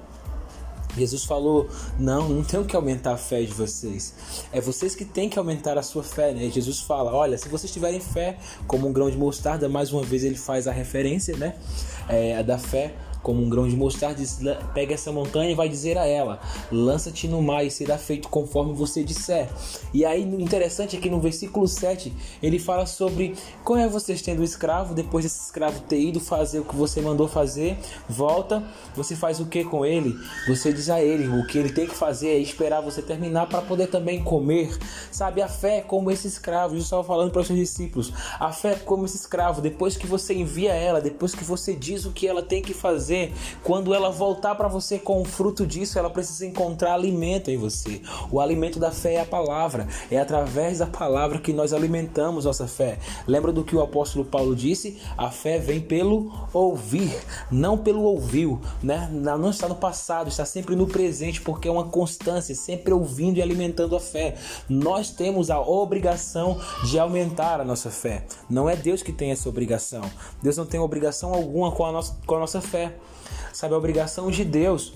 Jesus 0.98 1.24
falou: 1.24 1.70
Não, 1.98 2.28
não 2.28 2.44
tenho 2.44 2.66
que 2.66 2.76
aumentar 2.76 3.14
a 3.14 3.18
fé 3.18 3.42
de 3.42 3.54
vocês. 3.54 4.14
É 4.52 4.60
vocês 4.60 4.94
que 4.94 5.06
têm 5.06 5.30
que 5.30 5.40
aumentar 5.40 5.78
a 5.78 5.82
sua 5.82 6.04
fé. 6.04 6.34
Né? 6.34 6.50
Jesus 6.50 6.82
fala: 6.82 7.14
Olha, 7.14 7.38
se 7.38 7.48
vocês 7.48 7.72
tiverem 7.72 8.02
fé 8.02 8.38
como 8.68 8.90
um 8.90 8.92
grão 8.92 9.10
de 9.10 9.16
mostarda, 9.16 9.70
mais 9.70 9.94
uma 9.94 10.04
vez 10.04 10.26
ele 10.26 10.36
faz 10.36 10.68
a 10.68 10.72
referência 10.74 11.38
né? 11.38 11.56
É, 12.10 12.44
da 12.44 12.58
fé 12.58 12.94
como 13.22 13.42
um 13.42 13.50
grão 13.50 13.68
de 13.68 13.76
mostarda, 13.76 14.22
pega 14.74 14.94
essa 14.94 15.12
montanha 15.12 15.52
e 15.52 15.56
vai 15.56 15.70
dizer 15.70 15.98
a 15.98 16.06
ela: 16.06 16.40
lança-te 16.72 17.28
no 17.28 17.42
mar 17.42 17.66
e 17.66 17.72
será 17.72 17.98
feito 17.98 18.30
conforme 18.30 18.74
você 18.74 19.04
disser. 19.04 19.50
E 19.94 20.06
aí, 20.06 20.22
interessante 20.24 20.98
é 20.98 21.00
que 21.00 21.10
no 21.10 21.20
versículo 21.20 21.68
7 21.68 22.14
ele 22.42 22.60
fala 22.60 22.86
sobre 22.86 23.36
como 23.64 23.80
é 23.80 23.88
vocês 23.88 24.22
tendo 24.22 24.42
um 24.42 24.44
escravo, 24.44 24.94
depois 24.94 25.26
desse 25.26 25.46
escravo 25.46 25.82
ter 25.82 26.00
ido 26.00 26.20
fazer 26.20 26.60
o 26.60 26.66
que 26.66 26.76
você 26.76 27.02
mandou 27.02 27.28
fazer, 27.28 27.78
volta, 28.10 28.64
você 28.96 29.16
faz 29.16 29.40
o 29.40 29.46
que 29.46 29.64
com 29.64 29.86
ele? 29.86 30.16
Você 30.48 30.74
diz 30.74 30.90
a 30.90 31.02
ele: 31.02 31.28
o 31.28 31.46
que 31.46 31.58
ele 31.58 31.72
tem 31.72 31.88
que 31.88 31.96
fazer 31.96 32.30
é 32.30 32.38
esperar 32.38 32.82
você 32.82 33.02
terminar 33.02 33.48
para 33.48 33.62
poder 33.62 33.88
também 33.88 34.24
comer. 34.24 34.76
Sabe, 35.12 35.42
a 35.42 35.48
fé 35.48 35.78
é 35.78 35.82
como 35.82 36.10
esse 36.10 36.28
escravo, 36.28 36.70
Jesus 36.70 36.86
estava 36.86 37.04
falando 37.04 37.32
para 37.32 37.42
os 37.42 37.48
seus 37.48 37.60
discípulos: 37.60 38.12
a 38.40 38.52
fé 38.52 38.72
é 38.72 38.76
como 38.76 39.06
esse 39.06 39.18
escravo, 39.18 39.62
depois 39.62 39.96
que 39.96 40.08
você 40.08 40.34
envia 40.34 40.74
ela, 40.74 41.02
depois 41.02 41.36
que 41.36 41.44
você 41.44 41.76
diz 41.76 42.06
o 42.06 42.12
que 42.12 42.28
ela 42.28 42.42
tem 42.42 42.62
que 42.62 42.74
fazer 42.74 43.11
fazer, 43.12 43.34
quando 43.64 43.94
ela 43.94 44.10
voltar 44.10 44.56
para 44.56 44.68
você 44.68 44.98
com 44.98 45.22
o 45.22 45.26
fruto 45.26 45.68
disso, 45.68 46.00
ela 46.00 46.10
precisa 46.10 46.46
encontrar 46.46 46.94
alimento 46.94 47.52
em 47.52 47.58
você. 47.58 48.02
O 48.32 48.40
alimento 48.40 48.80
da 48.80 48.92
fé 48.92 49.16
é 49.16 49.22
a 49.22 49.26
palavra, 49.26 49.88
é 50.10 50.18
através 50.18 50.80
da 50.80 50.86
palavra 50.88 51.40
que 51.40 51.52
nós 51.52 51.74
alimentamos 51.74 52.46
nossa 52.46 52.68
fé. 52.68 52.98
Lembra 53.28 53.52
do 53.52 53.64
que 53.64 53.76
o 53.76 53.82
apóstolo 53.82 54.24
Paulo 54.24 54.56
disse? 54.56 54.98
A 55.18 55.30
fé 55.30 55.60
vem 55.60 55.82
pelo 55.82 56.32
ouvir, 56.54 57.14
não 57.52 57.78
pelo 57.78 58.04
ouviu, 58.04 58.62
né? 58.82 59.10
Não 59.12 59.50
está 59.50 59.68
no 59.68 59.76
passado, 59.76 60.30
está 60.30 60.46
sempre 60.46 60.76
no 60.76 60.88
presente, 60.88 61.42
porque 61.42 61.68
é 61.68 61.72
uma 61.72 61.86
constância, 61.86 62.56
sempre 62.56 62.94
ouvindo 62.94 63.38
e 63.38 63.42
alimentando 63.42 63.96
a 63.96 64.00
fé. 64.00 64.36
Nós 64.70 65.10
temos 65.10 65.50
a 65.50 65.60
obrigação 65.60 66.60
de 66.86 66.98
aumentar 66.98 67.60
a 67.60 67.66
nossa 67.66 67.90
fé. 67.90 68.24
Não 68.50 68.70
é 68.70 68.76
Deus 68.76 69.04
que 69.04 69.12
tem 69.12 69.32
essa 69.32 69.50
obrigação. 69.50 70.02
Deus 70.42 70.56
não 70.56 70.66
tem 70.66 70.80
obrigação 70.80 71.34
alguma 71.34 71.72
com 71.72 71.86
a 71.86 71.92
nossa, 71.92 72.16
com 72.26 72.36
a 72.36 72.40
nossa 72.40 72.62
fé. 72.62 72.94
Sabe, 73.54 73.74
a 73.74 73.78
obrigação 73.78 74.32
de 74.32 74.44
Deus 74.44 74.94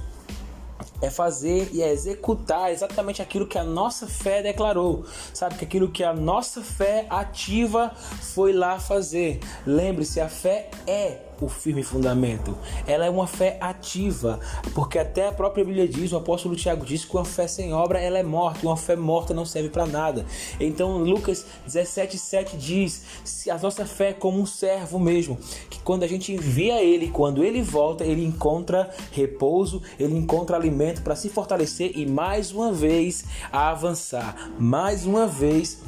é 1.01 1.09
fazer 1.09 1.69
e 1.71 1.81
é 1.81 1.91
executar 1.91 2.71
exatamente 2.71 3.21
aquilo 3.21 3.47
que 3.47 3.57
a 3.57 3.63
nossa 3.63 4.07
fé 4.07 4.41
declarou. 4.41 5.05
Sabe 5.33 5.55
que 5.55 5.65
aquilo 5.65 5.89
que 5.89 6.03
a 6.03 6.13
nossa 6.13 6.61
fé 6.61 7.05
ativa 7.09 7.93
foi 8.33 8.53
lá 8.53 8.79
fazer. 8.79 9.39
Lembre-se, 9.65 10.19
a 10.19 10.29
fé 10.29 10.69
é 10.87 11.24
o 11.41 11.49
firme 11.49 11.83
fundamento. 11.83 12.57
Ela 12.87 13.05
é 13.05 13.09
uma 13.09 13.27
fé 13.27 13.57
ativa, 13.59 14.39
porque 14.73 14.99
até 14.99 15.27
a 15.27 15.31
própria 15.31 15.65
Bíblia 15.65 15.87
diz, 15.87 16.11
o 16.11 16.17
apóstolo 16.17 16.55
Tiago 16.55 16.85
diz 16.85 17.03
que 17.03 17.15
uma 17.15 17.25
fé 17.25 17.47
sem 17.47 17.73
obra 17.73 17.99
ela 17.99 18.17
é 18.17 18.23
morta, 18.23 18.65
uma 18.65 18.77
fé 18.77 18.95
morta 18.95 19.33
não 19.33 19.45
serve 19.45 19.69
para 19.69 19.85
nada. 19.85 20.25
Então 20.59 20.97
Lucas 20.97 21.45
17:7 21.67 22.57
diz: 22.57 23.03
"Se 23.23 23.49
a 23.49 23.57
nossa 23.57 23.85
fé 23.85 24.09
é 24.09 24.13
como 24.13 24.39
um 24.39 24.45
servo 24.45 24.99
mesmo, 24.99 25.37
que 25.69 25.79
quando 25.79 26.03
a 26.03 26.07
gente 26.07 26.31
envia 26.31 26.83
ele, 26.83 27.09
quando 27.09 27.43
ele 27.43 27.61
volta, 27.61 28.03
ele 28.03 28.23
encontra 28.23 28.89
repouso, 29.11 29.81
ele 29.99 30.15
encontra 30.15 30.55
alimento 30.55 31.01
para 31.01 31.15
se 31.15 31.29
fortalecer 31.29 31.91
e 31.95 32.05
mais 32.05 32.51
uma 32.51 32.71
vez 32.71 33.25
avançar, 33.51 34.51
mais 34.59 35.05
uma 35.05 35.27
vez 35.27 35.79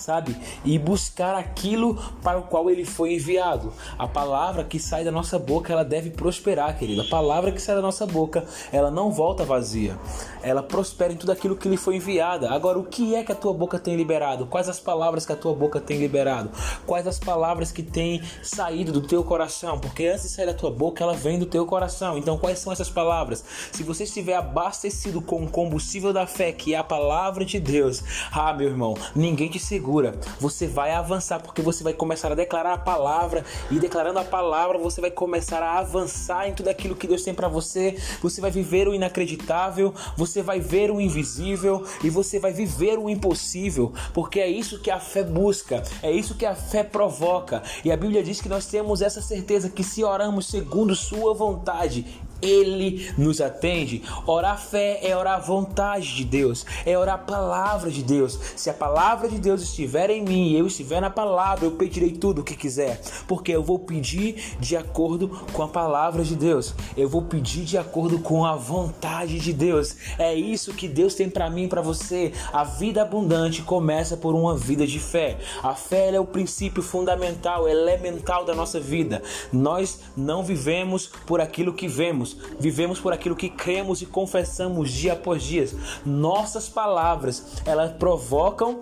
sabe? 0.00 0.36
E 0.64 0.78
buscar 0.78 1.34
aquilo 1.36 1.94
para 2.22 2.38
o 2.38 2.42
qual 2.42 2.70
ele 2.70 2.84
foi 2.84 3.14
enviado. 3.14 3.72
A 3.98 4.08
palavra 4.08 4.64
que 4.64 4.78
sai 4.78 5.04
da 5.04 5.12
nossa 5.12 5.38
boca, 5.38 5.72
ela 5.72 5.84
deve 5.84 6.10
prosperar, 6.10 6.76
querido. 6.78 7.02
A 7.02 7.08
palavra 7.08 7.52
que 7.52 7.60
sai 7.60 7.74
da 7.76 7.82
nossa 7.82 8.06
boca, 8.06 8.44
ela 8.72 8.90
não 8.90 9.12
volta 9.12 9.44
vazia. 9.44 9.98
Ela 10.42 10.62
prospera 10.62 11.12
em 11.12 11.16
tudo 11.16 11.32
aquilo 11.32 11.56
que 11.56 11.68
lhe 11.68 11.76
foi 11.76 11.96
enviada. 11.96 12.50
Agora, 12.50 12.78
o 12.78 12.84
que 12.84 13.14
é 13.14 13.22
que 13.22 13.32
a 13.32 13.34
tua 13.34 13.52
boca 13.52 13.78
tem 13.78 13.94
liberado? 13.94 14.46
Quais 14.46 14.68
as 14.68 14.80
palavras 14.80 15.26
que 15.26 15.32
a 15.32 15.36
tua 15.36 15.54
boca 15.54 15.80
tem 15.80 15.98
liberado? 15.98 16.50
Quais 16.86 17.06
as 17.06 17.18
palavras 17.18 17.70
que 17.70 17.82
têm 17.82 18.22
saído 18.42 18.92
do 18.92 19.02
teu 19.02 19.22
coração? 19.22 19.78
Porque 19.78 20.06
antes 20.06 20.22
de 20.22 20.28
sair 20.30 20.46
da 20.46 20.54
tua 20.54 20.70
boca, 20.70 21.04
ela 21.04 21.14
vem 21.14 21.38
do 21.38 21.46
teu 21.46 21.66
coração. 21.66 22.16
Então, 22.16 22.38
quais 22.38 22.58
são 22.58 22.72
essas 22.72 22.88
palavras? 22.88 23.44
Se 23.72 23.82
você 23.82 24.04
estiver 24.04 24.34
abastecido 24.34 25.20
com 25.20 25.44
o 25.44 25.50
combustível 25.50 26.12
da 26.12 26.26
fé, 26.26 26.52
que 26.52 26.74
é 26.74 26.78
a 26.78 26.84
palavra 26.84 27.44
de 27.44 27.60
Deus, 27.60 28.02
ah, 28.32 28.52
meu 28.52 28.68
irmão, 28.68 28.94
ninguém 29.14 29.48
te 29.48 29.58
segura 29.58 29.89
segura. 29.90 30.14
Você 30.38 30.68
vai 30.68 30.92
avançar 30.92 31.40
porque 31.40 31.60
você 31.60 31.82
vai 31.82 31.92
começar 31.92 32.30
a 32.30 32.36
declarar 32.36 32.74
a 32.74 32.78
palavra 32.78 33.44
e 33.72 33.78
declarando 33.80 34.20
a 34.20 34.24
palavra 34.24 34.78
você 34.78 35.00
vai 35.00 35.10
começar 35.10 35.60
a 35.64 35.78
avançar 35.78 36.48
em 36.48 36.54
tudo 36.54 36.68
aquilo 36.68 36.94
que 36.94 37.08
Deus 37.08 37.24
tem 37.24 37.34
para 37.34 37.48
você. 37.48 37.96
Você 38.22 38.40
vai 38.40 38.52
viver 38.52 38.86
o 38.86 38.94
inacreditável, 38.94 39.92
você 40.16 40.42
vai 40.42 40.60
ver 40.60 40.92
o 40.92 41.00
invisível 41.00 41.84
e 42.04 42.08
você 42.08 42.38
vai 42.38 42.52
viver 42.52 42.98
o 43.00 43.10
impossível, 43.10 43.92
porque 44.14 44.38
é 44.38 44.48
isso 44.48 44.78
que 44.78 44.92
a 44.92 45.00
fé 45.00 45.24
busca, 45.24 45.82
é 46.02 46.12
isso 46.12 46.36
que 46.36 46.46
a 46.46 46.54
fé 46.54 46.84
provoca. 46.84 47.60
E 47.84 47.90
a 47.90 47.96
Bíblia 47.96 48.22
diz 48.22 48.40
que 48.40 48.48
nós 48.48 48.66
temos 48.66 49.02
essa 49.02 49.20
certeza 49.20 49.68
que 49.68 49.82
se 49.82 50.04
oramos 50.04 50.46
segundo 50.46 50.94
sua 50.94 51.34
vontade, 51.34 52.06
ele 52.42 53.12
nos 53.16 53.40
atende. 53.40 54.02
Orar 54.26 54.60
fé 54.60 55.00
é 55.02 55.16
orar 55.16 55.36
a 55.36 55.40
vontade 55.40 56.14
de 56.14 56.24
Deus, 56.24 56.64
é 56.84 56.96
orar 56.96 57.14
a 57.16 57.18
palavra 57.18 57.90
de 57.90 58.02
Deus. 58.02 58.38
Se 58.56 58.70
a 58.70 58.74
palavra 58.74 59.28
de 59.28 59.38
Deus 59.38 59.62
estiver 59.62 60.10
em 60.10 60.22
mim 60.22 60.48
e 60.48 60.58
eu 60.58 60.66
estiver 60.66 61.00
na 61.00 61.10
palavra, 61.10 61.64
eu 61.64 61.72
pedirei 61.72 62.12
tudo 62.12 62.40
o 62.40 62.44
que 62.44 62.56
quiser, 62.56 63.00
porque 63.26 63.52
eu 63.52 63.62
vou 63.62 63.78
pedir 63.78 64.56
de 64.58 64.76
acordo 64.76 65.28
com 65.52 65.62
a 65.62 65.68
palavra 65.68 66.22
de 66.22 66.36
Deus. 66.36 66.74
Eu 66.96 67.08
vou 67.08 67.22
pedir 67.22 67.64
de 67.64 67.78
acordo 67.78 68.18
com 68.18 68.44
a 68.44 68.56
vontade 68.56 69.38
de 69.38 69.52
Deus. 69.52 69.96
É 70.18 70.34
isso 70.34 70.74
que 70.74 70.88
Deus 70.88 71.14
tem 71.14 71.28
para 71.28 71.50
mim 71.50 71.64
e 71.64 71.68
para 71.68 71.82
você. 71.82 72.32
A 72.52 72.64
vida 72.64 73.02
abundante 73.02 73.62
começa 73.62 74.16
por 74.16 74.34
uma 74.34 74.56
vida 74.56 74.86
de 74.86 74.98
fé. 74.98 75.38
A 75.62 75.74
fé 75.74 76.14
é 76.14 76.20
o 76.20 76.24
princípio 76.24 76.82
fundamental, 76.82 77.68
elemental 77.68 78.44
da 78.44 78.54
nossa 78.54 78.80
vida. 78.80 79.22
Nós 79.52 80.00
não 80.16 80.42
vivemos 80.42 81.10
por 81.26 81.40
aquilo 81.40 81.72
que 81.72 81.88
vemos 81.88 82.29
vivemos 82.58 83.00
por 83.00 83.12
aquilo 83.12 83.36
que 83.36 83.48
cremos 83.48 84.02
e 84.02 84.06
confessamos 84.06 84.90
dia 84.90 85.12
após 85.12 85.42
dia. 85.42 85.68
Nossas 86.04 86.68
palavras, 86.68 87.62
elas 87.64 87.92
provocam 87.92 88.80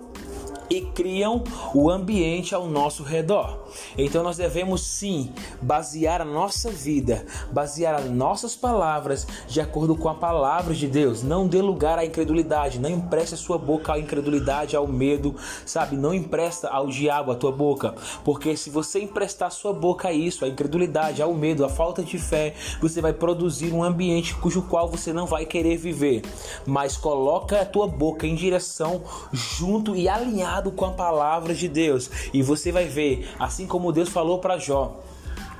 e 0.69 0.81
criam 0.81 1.43
o 1.73 1.89
ambiente 1.89 2.53
ao 2.53 2.67
nosso 2.67 3.03
redor. 3.03 3.65
Então 3.97 4.23
nós 4.23 4.37
devemos 4.37 4.81
sim 4.81 5.31
basear 5.61 6.21
a 6.21 6.25
nossa 6.25 6.69
vida, 6.69 7.25
basear 7.51 7.95
as 7.95 8.09
nossas 8.09 8.55
palavras 8.55 9.27
de 9.47 9.59
acordo 9.59 9.95
com 9.95 10.09
a 10.09 10.15
palavra 10.15 10.73
de 10.73 10.87
Deus. 10.87 11.23
Não 11.23 11.47
dê 11.47 11.61
lugar 11.61 11.97
à 11.97 12.05
incredulidade, 12.05 12.79
não 12.79 12.89
empreste 12.89 13.33
a 13.33 13.37
sua 13.37 13.57
boca 13.57 13.93
à 13.93 13.99
incredulidade, 13.99 14.75
ao 14.75 14.87
medo, 14.87 15.35
sabe? 15.65 15.95
Não 15.95 16.13
empresta 16.13 16.69
ao 16.69 16.87
diabo 16.87 17.31
a 17.31 17.35
tua 17.35 17.51
boca, 17.51 17.95
porque 18.23 18.55
se 18.55 18.69
você 18.69 18.99
emprestar 18.99 19.51
sua 19.51 19.73
boca 19.73 20.09
a 20.09 20.13
isso, 20.13 20.45
a 20.45 20.47
incredulidade, 20.47 21.21
ao 21.21 21.33
medo, 21.33 21.65
a 21.65 21.69
falta 21.69 22.03
de 22.03 22.17
fé, 22.17 22.53
você 22.81 23.01
vai 23.01 23.13
produzir 23.13 23.73
um 23.73 23.83
ambiente 23.83 24.35
cujo 24.35 24.63
qual 24.63 24.87
você 24.87 25.11
não 25.13 25.25
vai 25.25 25.45
querer 25.45 25.77
viver. 25.77 26.21
Mas 26.65 26.97
coloca 26.97 27.61
a 27.61 27.65
tua 27.65 27.87
boca 27.87 28.27
em 28.27 28.35
direção 28.35 29.03
junto 29.31 29.95
e 29.95 30.07
alinhado 30.07 30.58
alinhado 30.59 30.71
com 30.71 30.85
a 30.85 30.91
palavra 30.91 31.53
de 31.53 31.67
Deus. 31.67 32.09
E 32.33 32.43
você 32.43 32.71
vai 32.71 32.85
ver, 32.85 33.27
assim 33.39 33.65
como 33.65 33.91
Deus 33.91 34.09
falou 34.09 34.39
para 34.39 34.57
Jó, 34.57 35.01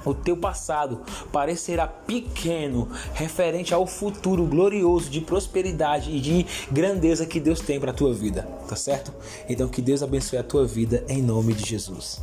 o 0.06 0.14
teu 0.14 0.38
passado 0.38 1.02
parecerá 1.32 1.88
pequeno 1.88 2.90
referente 3.14 3.74
ao 3.74 3.86
futuro 3.86 4.46
glorioso 4.46 5.10
de 5.10 5.22
prosperidade 5.22 6.12
e 6.12 6.20
de 6.20 6.46
grandeza 6.72 7.26
que 7.26 7.40
Deus 7.40 7.60
tem 7.60 7.80
para 7.80 7.92
a 7.92 7.94
tua 7.94 8.14
vida, 8.14 8.44
tá 8.68 8.76
certo? 8.76 9.12
Então 9.50 9.68
que 9.68 9.82
Deus 9.82 10.02
abençoe 10.02 10.40
a 10.40 10.44
tua 10.44 10.66
vida 10.66 11.04
em 11.10 11.22
nome 11.22 11.54
de 11.54 11.68
Jesus. 11.68 12.22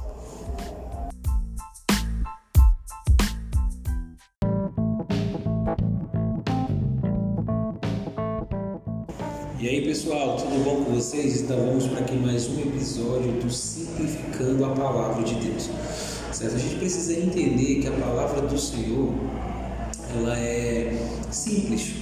E 9.66 9.68
aí 9.68 9.84
pessoal, 9.84 10.36
tudo 10.36 10.62
bom 10.62 10.84
com 10.84 10.94
vocês? 10.94 11.40
Então 11.40 11.56
vamos 11.56 11.88
para 11.88 11.98
aqui 11.98 12.14
mais 12.14 12.48
um 12.48 12.60
episódio 12.60 13.32
do 13.32 13.50
Simplificando 13.50 14.64
a 14.64 14.68
Palavra 14.68 15.24
de 15.24 15.34
Deus. 15.34 15.68
Certo? 16.30 16.54
A 16.54 16.58
gente 16.60 16.76
precisa 16.76 17.14
entender 17.14 17.80
que 17.80 17.88
a 17.88 17.90
palavra 17.90 18.42
do 18.42 18.56
Senhor 18.56 19.12
ela 20.14 20.38
é 20.38 20.96
simples, 21.32 21.94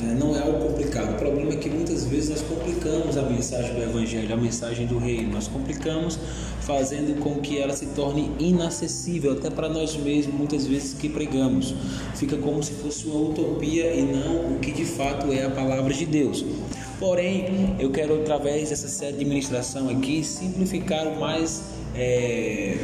né? 0.00 0.16
não 0.18 0.36
é 0.36 0.40
algo 0.40 0.68
complicado. 0.68 1.12
O 1.12 1.18
problema 1.18 1.52
é 1.52 1.56
que 1.56 1.68
muitas 1.68 2.04
vezes 2.04 2.30
nós 2.30 2.42
complicamos 2.42 3.16
a 3.16 3.22
mensagem 3.22 3.74
do 3.74 3.82
Evangelho, 3.82 4.32
a 4.32 4.36
mensagem 4.36 4.86
do 4.86 4.98
Reino. 4.98 5.32
Nós 5.32 5.48
complicamos 5.48 6.18
fazendo 6.60 7.18
com 7.20 7.40
que 7.40 7.58
ela 7.58 7.74
se 7.74 7.86
torne 7.86 8.30
inacessível 8.38 9.32
até 9.32 9.50
para 9.50 9.68
nós 9.68 9.96
mesmos, 9.96 10.34
muitas 10.34 10.66
vezes 10.66 10.94
que 10.94 11.08
pregamos. 11.08 11.74
Fica 12.14 12.36
como 12.36 12.62
se 12.62 12.72
fosse 12.72 13.06
uma 13.06 13.30
utopia 13.30 13.92
e 13.94 14.02
não 14.02 14.54
o 14.54 14.58
que 14.60 14.72
de 14.72 14.84
fato 14.84 15.32
é 15.32 15.44
a 15.44 15.50
palavra 15.50 15.92
de 15.92 16.06
Deus. 16.06 16.44
Porém, 16.98 17.76
eu 17.78 17.90
quero, 17.90 18.20
através 18.20 18.70
dessa 18.70 18.88
série 18.88 19.16
de 19.16 19.24
ministração 19.24 19.88
aqui, 19.88 20.24
simplificar 20.24 21.06
o 21.06 21.20
mais. 21.20 21.62
É 21.94 22.76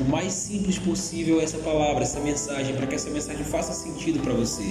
o 0.00 0.04
mais 0.04 0.32
simples 0.32 0.78
possível 0.78 1.40
essa 1.40 1.58
palavra, 1.58 2.02
essa 2.02 2.20
mensagem, 2.20 2.74
para 2.74 2.86
que 2.86 2.94
essa 2.94 3.10
mensagem 3.10 3.44
faça 3.44 3.72
sentido 3.72 4.20
para 4.20 4.32
você. 4.32 4.62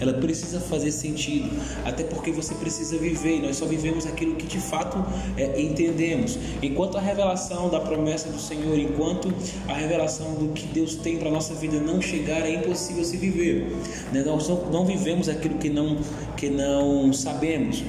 Ela 0.00 0.14
precisa 0.14 0.60
fazer 0.60 0.90
sentido, 0.90 1.50
até 1.84 2.02
porque 2.02 2.32
você 2.32 2.54
precisa 2.54 2.96
viver, 2.98 3.38
e 3.38 3.42
nós 3.42 3.56
só 3.56 3.66
vivemos 3.66 4.06
aquilo 4.06 4.34
que 4.34 4.46
de 4.46 4.58
fato 4.58 5.04
é, 5.36 5.60
entendemos. 5.60 6.38
Enquanto 6.62 6.98
a 6.98 7.00
revelação 7.00 7.68
da 7.68 7.80
promessa 7.80 8.28
do 8.28 8.40
Senhor, 8.40 8.78
enquanto 8.78 9.32
a 9.68 9.74
revelação 9.74 10.34
do 10.34 10.48
que 10.52 10.66
Deus 10.66 10.96
tem 10.96 11.16
para 11.16 11.30
nossa 11.30 11.54
vida 11.54 11.78
não 11.78 12.00
chegar, 12.00 12.44
é 12.44 12.54
impossível 12.54 13.04
se 13.04 13.16
viver. 13.16 13.74
Né? 14.12 14.22
Nós 14.24 14.48
não, 14.48 14.70
não 14.70 14.84
vivemos 14.84 15.28
aquilo 15.28 15.58
que 15.58 15.70
não, 15.70 15.96
que 16.36 16.50
não 16.50 17.12
sabemos. 17.12 17.82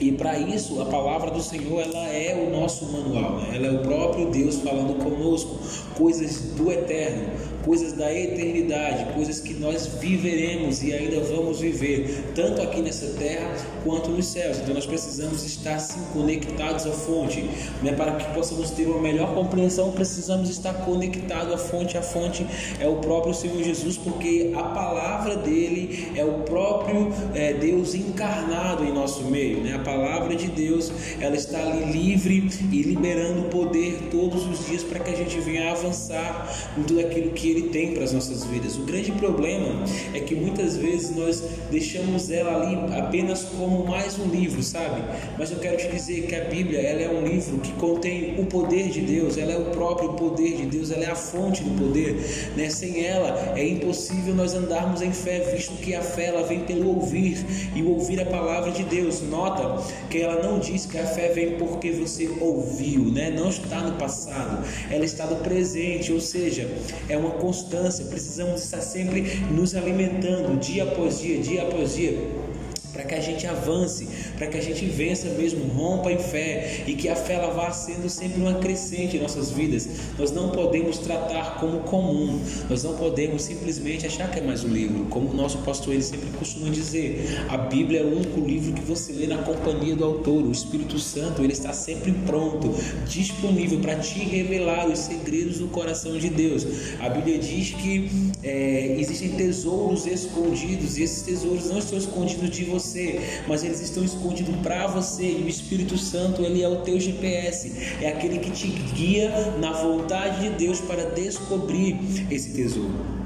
E 0.00 0.12
para 0.12 0.38
isso, 0.38 0.80
a 0.80 0.86
palavra 0.86 1.30
do 1.30 1.42
Senhor 1.42 1.82
ela 1.82 2.08
é 2.08 2.34
o 2.34 2.50
nosso 2.50 2.86
manual, 2.86 3.36
né? 3.36 3.50
ela 3.54 3.66
é 3.66 3.70
o 3.70 3.82
próprio 3.82 4.30
Deus 4.30 4.56
falando 4.56 4.94
conosco, 4.94 5.58
coisas 5.94 6.54
do 6.56 6.72
eterno, 6.72 7.28
coisas 7.64 7.92
da 7.92 8.12
eternidade, 8.12 9.12
coisas 9.14 9.40
que 9.40 9.54
nós 9.54 9.86
viveremos 9.86 10.82
e 10.82 10.92
ainda 10.92 11.20
vamos 11.20 11.60
viver, 11.60 12.24
tanto 12.34 12.62
aqui 12.62 12.80
nessa 12.80 13.06
terra 13.18 13.54
quanto 13.84 14.10
nos 14.10 14.26
céus. 14.26 14.58
Então 14.58 14.74
nós 14.74 14.86
precisamos 14.86 15.44
estar 15.44 15.78
sim 15.78 16.00
conectados 16.12 16.86
à 16.86 16.92
fonte, 16.92 17.42
né? 17.82 17.92
para 17.92 18.12
que 18.12 18.34
possamos 18.34 18.70
ter 18.70 18.86
uma 18.86 19.00
melhor 19.00 19.34
compreensão, 19.34 19.92
precisamos 19.92 20.48
estar 20.50 20.72
conectados 20.84 21.52
à 21.52 21.58
fonte. 21.58 21.96
A 21.96 22.02
fonte 22.02 22.46
é 22.78 22.88
o 22.88 22.96
próprio 22.96 23.34
Senhor 23.34 23.62
Jesus, 23.62 23.96
porque 23.96 24.52
a 24.54 24.62
palavra 24.62 25.36
dele 25.36 26.12
é 26.16 26.24
o 26.24 26.40
próprio 26.42 27.12
é, 27.34 27.52
Deus 27.52 27.94
encarnado 27.94 28.84
em 28.84 28.92
nosso 28.92 29.24
meio, 29.24 29.62
né? 29.62 29.74
A 29.74 29.78
palavra 29.78 30.34
de 30.34 30.48
Deus, 30.48 30.90
ela 31.20 31.36
está 31.36 31.58
ali 31.58 31.92
livre 31.92 32.48
e 32.70 32.82
liberando 32.82 33.42
poder 33.44 34.08
todos 34.10 34.46
os 34.46 34.66
dias 34.66 34.82
para 34.82 35.00
que 35.00 35.10
a 35.10 35.16
gente 35.16 35.38
venha 35.40 35.70
avançar 35.70 36.70
em 36.76 36.82
tudo 36.82 37.00
aquilo 37.00 37.30
que 37.30 37.50
Ele 37.50 37.59
tem 37.62 37.92
para 37.94 38.04
as 38.04 38.12
nossas 38.12 38.44
vidas. 38.44 38.76
O 38.76 38.82
grande 38.82 39.12
problema 39.12 39.84
é 40.14 40.20
que 40.20 40.34
muitas 40.34 40.76
vezes 40.76 41.14
nós 41.14 41.42
deixamos 41.70 42.30
ela 42.30 42.56
ali 42.56 42.98
apenas 42.98 43.44
como 43.44 43.86
mais 43.86 44.18
um 44.18 44.26
livro, 44.26 44.62
sabe? 44.62 45.02
Mas 45.38 45.50
eu 45.50 45.58
quero 45.58 45.76
te 45.76 45.88
dizer 45.88 46.26
que 46.26 46.34
a 46.34 46.44
Bíblia, 46.44 46.80
ela 46.80 47.00
é 47.00 47.10
um 47.10 47.26
livro 47.26 47.58
que 47.58 47.72
contém 47.72 48.40
o 48.40 48.46
poder 48.46 48.88
de 48.88 49.00
Deus, 49.00 49.36
ela 49.36 49.52
é 49.52 49.58
o 49.58 49.66
próprio 49.66 50.12
poder 50.14 50.56
de 50.56 50.66
Deus, 50.66 50.90
ela 50.90 51.04
é 51.04 51.10
a 51.10 51.14
fonte 51.14 51.62
do 51.62 51.70
poder, 51.78 52.16
né? 52.56 52.68
Sem 52.70 53.04
ela 53.04 53.54
é 53.56 53.66
impossível 53.66 54.34
nós 54.34 54.54
andarmos 54.54 55.02
em 55.02 55.12
fé, 55.12 55.40
visto 55.54 55.74
que 55.78 55.94
a 55.94 56.02
fé 56.02 56.26
ela 56.26 56.42
vem 56.42 56.60
pelo 56.60 56.88
ouvir 56.88 57.44
e 57.74 57.82
ouvir 57.82 58.20
a 58.20 58.26
palavra 58.26 58.70
de 58.70 58.82
Deus. 58.84 59.22
Nota 59.22 59.82
que 60.08 60.20
ela 60.20 60.42
não 60.42 60.58
diz 60.58 60.86
que 60.86 60.98
a 60.98 61.06
fé 61.06 61.28
vem 61.32 61.56
porque 61.56 61.90
você 61.92 62.28
ouviu, 62.40 63.04
né? 63.04 63.30
Não 63.30 63.48
está 63.48 63.80
no 63.80 63.96
passado, 63.96 64.64
ela 64.90 65.04
está 65.04 65.26
no 65.26 65.36
presente, 65.36 66.12
ou 66.12 66.20
seja, 66.20 66.68
é 67.08 67.16
uma 67.16 67.30
constância. 67.40 68.04
Precisamos 68.04 68.62
estar 68.62 68.80
sempre 68.80 69.22
nos 69.50 69.74
alimentando 69.74 70.58
dia 70.60 70.84
após 70.84 71.20
dia, 71.20 71.40
dia 71.40 71.62
após 71.62 71.94
dia 71.94 72.49
para 72.92 73.04
que 73.04 73.14
a 73.14 73.20
gente 73.20 73.46
avance, 73.46 74.08
para 74.36 74.46
que 74.46 74.56
a 74.56 74.60
gente 74.60 74.84
vença 74.86 75.28
mesmo, 75.30 75.66
rompa 75.68 76.10
em 76.10 76.18
fé 76.18 76.84
e 76.86 76.94
que 76.94 77.08
a 77.08 77.16
fé 77.16 77.34
ela 77.34 77.50
vá 77.52 77.70
sendo 77.72 78.08
sempre 78.08 78.40
uma 78.40 78.54
crescente 78.54 79.16
em 79.16 79.20
nossas 79.20 79.50
vidas. 79.50 79.88
Nós 80.18 80.30
não 80.32 80.50
podemos 80.50 80.98
tratar 80.98 81.58
como 81.60 81.80
comum, 81.80 82.40
nós 82.68 82.82
não 82.84 82.96
podemos 82.96 83.42
simplesmente 83.42 84.06
achar 84.06 84.30
que 84.30 84.38
é 84.38 84.42
mais 84.42 84.64
um 84.64 84.68
livro, 84.68 85.06
como 85.06 85.30
o 85.30 85.34
nosso 85.34 85.58
pastor 85.58 85.94
ele 85.94 86.02
sempre 86.02 86.28
costuma 86.38 86.68
dizer. 86.70 87.46
A 87.48 87.56
Bíblia 87.56 88.00
é 88.00 88.04
o 88.04 88.16
único 88.16 88.40
livro 88.40 88.72
que 88.72 88.82
você 88.82 89.12
lê 89.12 89.26
na 89.26 89.38
companhia 89.38 89.94
do 89.94 90.04
autor, 90.04 90.44
o 90.44 90.52
Espírito 90.52 90.98
Santo, 90.98 91.42
ele 91.42 91.52
está 91.52 91.72
sempre 91.72 92.12
pronto, 92.26 92.74
disponível 93.08 93.80
para 93.80 93.96
te 93.96 94.18
revelar 94.18 94.88
os 94.88 94.98
segredos 94.98 95.58
do 95.58 95.68
coração 95.68 96.16
de 96.18 96.28
Deus. 96.28 96.66
A 96.98 97.08
Bíblia 97.08 97.38
diz 97.38 97.70
que 97.70 98.10
é, 98.42 98.96
existem 98.98 99.30
tesouros 99.30 100.06
escondidos 100.06 100.98
e 100.98 101.02
esses 101.02 101.22
tesouros 101.22 101.68
não 101.68 101.78
estão 101.78 101.98
escondidos 101.98 102.50
de 102.50 102.64
você 102.64 102.79
você, 102.80 103.42
mas 103.46 103.62
eles 103.62 103.80
estão 103.80 104.04
escondidos 104.04 104.54
para 104.56 104.86
você. 104.86 105.24
E 105.24 105.42
o 105.44 105.48
Espírito 105.48 105.96
Santo, 105.98 106.42
ele 106.42 106.62
é 106.62 106.68
o 106.68 106.76
teu 106.82 106.98
GPS, 106.98 107.72
é 108.00 108.08
aquele 108.08 108.38
que 108.38 108.50
te 108.50 108.68
guia 108.68 109.30
na 109.60 109.72
vontade 109.72 110.48
de 110.48 110.50
Deus 110.56 110.80
para 110.80 111.04
descobrir 111.10 111.98
esse 112.30 112.52
tesouro. 112.52 113.20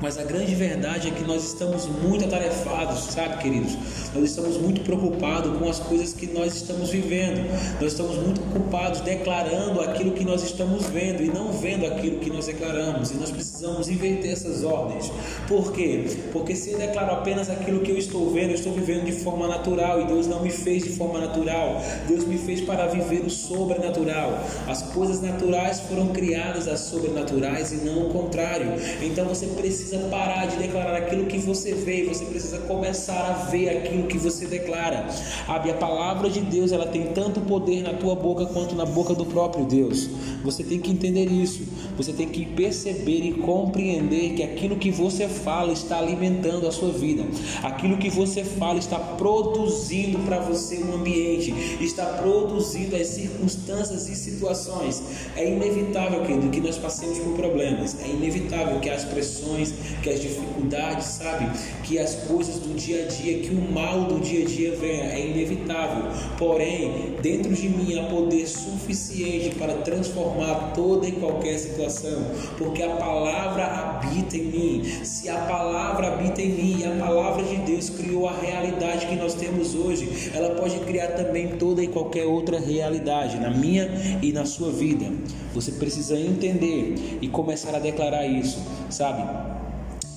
Mas 0.00 0.16
a 0.16 0.22
grande 0.22 0.54
verdade 0.54 1.08
é 1.08 1.10
que 1.10 1.24
nós 1.24 1.44
estamos 1.44 1.86
muito 1.86 2.24
atarefados, 2.24 3.00
sabe, 3.12 3.42
queridos? 3.42 3.76
Nós 4.14 4.30
estamos 4.30 4.56
muito 4.56 4.82
preocupados 4.82 5.58
com 5.58 5.68
as 5.68 5.80
coisas 5.80 6.12
que 6.12 6.26
nós 6.26 6.54
estamos 6.54 6.90
vivendo. 6.90 7.44
Nós 7.80 7.92
estamos 7.92 8.16
muito 8.16 8.40
ocupados 8.42 9.00
declarando 9.00 9.80
aquilo 9.80 10.12
que 10.12 10.24
nós 10.24 10.44
estamos 10.44 10.86
vendo 10.86 11.22
e 11.22 11.26
não 11.26 11.52
vendo 11.52 11.84
aquilo 11.84 12.20
que 12.20 12.30
nós 12.30 12.46
declaramos. 12.46 13.10
E 13.10 13.14
nós 13.14 13.30
precisamos 13.32 13.88
inverter 13.88 14.32
essas 14.32 14.62
ordens. 14.62 15.10
Por 15.48 15.72
quê? 15.72 16.04
Porque 16.32 16.54
se 16.54 16.70
eu 16.72 16.78
declaro 16.78 17.14
apenas 17.14 17.50
aquilo 17.50 17.80
que 17.80 17.90
eu 17.90 17.98
estou 17.98 18.30
vendo, 18.30 18.50
eu 18.50 18.54
estou 18.54 18.72
vivendo 18.72 19.04
de 19.04 19.12
forma 19.12 19.48
natural 19.48 20.00
e 20.02 20.04
Deus 20.06 20.28
não 20.28 20.42
me 20.42 20.50
fez 20.50 20.84
de 20.84 20.90
forma 20.90 21.18
natural. 21.18 21.82
Deus 22.06 22.24
me 22.24 22.38
fez 22.38 22.60
para 22.60 22.86
viver 22.86 23.22
o 23.22 23.30
sobrenatural. 23.30 24.44
As 24.68 24.82
coisas 24.82 25.20
naturais 25.20 25.80
foram 25.80 26.08
criadas 26.08 26.68
as 26.68 26.80
sobrenaturais 26.80 27.72
e 27.72 27.76
não 27.76 28.06
o 28.06 28.10
contrário. 28.10 28.74
Então 29.02 29.24
você 29.24 29.46
precisa 29.46 29.87
precisa 29.88 30.08
parar 30.08 30.46
de 30.46 30.56
declarar 30.56 30.96
aquilo 30.98 31.24
que 31.24 31.38
você 31.38 31.72
vê, 31.72 32.04
você 32.04 32.24
precisa 32.26 32.58
começar 32.58 33.30
a 33.30 33.50
ver 33.50 33.70
aquilo 33.70 34.06
que 34.06 34.18
você 34.18 34.46
declara. 34.46 35.06
A 35.46 35.58
palavra 35.74 36.28
de 36.28 36.40
Deus, 36.40 36.72
ela 36.72 36.86
tem 36.86 37.06
tanto 37.08 37.40
poder 37.40 37.82
na 37.82 37.94
tua 37.94 38.14
boca 38.14 38.44
quanto 38.46 38.74
na 38.74 38.84
boca 38.84 39.14
do 39.14 39.24
próprio 39.24 39.64
Deus. 39.64 40.08
Você 40.44 40.62
tem 40.62 40.78
que 40.78 40.90
entender 40.90 41.26
isso. 41.26 41.62
Você 41.96 42.12
tem 42.12 42.28
que 42.28 42.44
perceber 42.44 43.24
e 43.24 43.32
compreender 43.32 44.34
que 44.34 44.42
aquilo 44.42 44.76
que 44.76 44.90
você 44.90 45.26
fala 45.26 45.72
está 45.72 45.98
alimentando 45.98 46.66
a 46.66 46.72
sua 46.72 46.92
vida. 46.92 47.24
Aquilo 47.62 47.96
que 47.96 48.08
você 48.08 48.44
fala 48.44 48.78
está 48.78 48.98
produzindo 48.98 50.18
para 50.20 50.38
você 50.38 50.78
um 50.78 50.94
ambiente, 50.94 51.52
está 51.80 52.04
produzindo 52.04 52.94
as 52.94 53.08
circunstâncias 53.08 54.08
e 54.08 54.14
situações. 54.14 55.02
É 55.34 55.50
inevitável, 55.50 56.22
querido, 56.22 56.50
que 56.50 56.60
nós 56.60 56.78
passemos 56.78 57.18
por 57.18 57.34
problemas. 57.34 57.96
É 58.00 58.08
inevitável 58.08 58.78
que 58.80 58.88
as 58.88 59.04
pressões, 59.04 59.74
que 60.02 60.10
as 60.10 60.20
dificuldades, 60.20 61.06
sabe? 61.06 61.50
Que 61.82 61.98
as 61.98 62.14
coisas 62.14 62.56
do 62.56 62.74
dia 62.74 63.04
a 63.04 63.08
dia, 63.08 63.38
que 63.40 63.50
o 63.50 63.72
mal 63.72 64.04
do 64.04 64.20
dia 64.20 64.44
a 64.44 64.48
dia 64.48 64.76
venha, 64.76 65.04
é 65.04 65.26
inevitável. 65.26 66.10
Porém, 66.36 67.14
dentro 67.22 67.52
de 67.52 67.68
mim 67.68 67.98
há 67.98 68.04
poder 68.04 68.46
suficiente 68.46 69.54
para 69.56 69.74
transformar 69.74 70.72
toda 70.74 71.06
e 71.06 71.12
qualquer 71.12 71.58
situação, 71.58 72.26
porque 72.56 72.82
a 72.82 72.90
palavra 72.90 73.64
habita 73.64 74.36
em 74.36 74.44
mim. 74.44 74.82
Se 75.04 75.28
a 75.28 75.36
palavra 75.36 76.08
habita 76.08 76.42
em 76.42 76.50
mim 76.50 76.80
e 76.80 76.84
a 76.84 77.04
palavra 77.04 77.42
de 77.42 77.56
Deus 77.56 77.90
criou 77.90 78.28
a 78.28 78.32
realidade 78.32 79.06
que 79.06 79.16
nós 79.16 79.34
temos 79.34 79.74
hoje, 79.74 80.30
ela 80.34 80.50
pode 80.54 80.78
criar 80.80 81.08
também 81.08 81.56
toda 81.56 81.82
e 81.82 81.88
qualquer 81.88 82.24
outra 82.24 82.58
realidade 82.58 83.38
na 83.38 83.50
minha 83.50 83.88
e 84.22 84.32
na 84.32 84.44
sua 84.44 84.70
vida. 84.70 85.06
Você 85.54 85.72
precisa 85.72 86.18
entender 86.18 87.18
e 87.20 87.28
começar 87.28 87.74
a 87.74 87.78
declarar 87.78 88.26
isso, 88.26 88.60
sabe? 88.90 89.47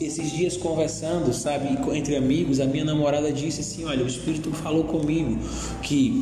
Esses 0.05 0.31
dias 0.31 0.57
conversando, 0.57 1.33
sabe, 1.33 1.77
entre 1.97 2.15
amigos, 2.15 2.59
a 2.59 2.65
minha 2.65 2.85
namorada 2.85 3.31
disse 3.31 3.61
assim: 3.61 3.85
Olha, 3.85 4.03
o 4.03 4.07
Espírito 4.07 4.51
falou 4.51 4.83
comigo 4.83 5.37
que 5.81 6.21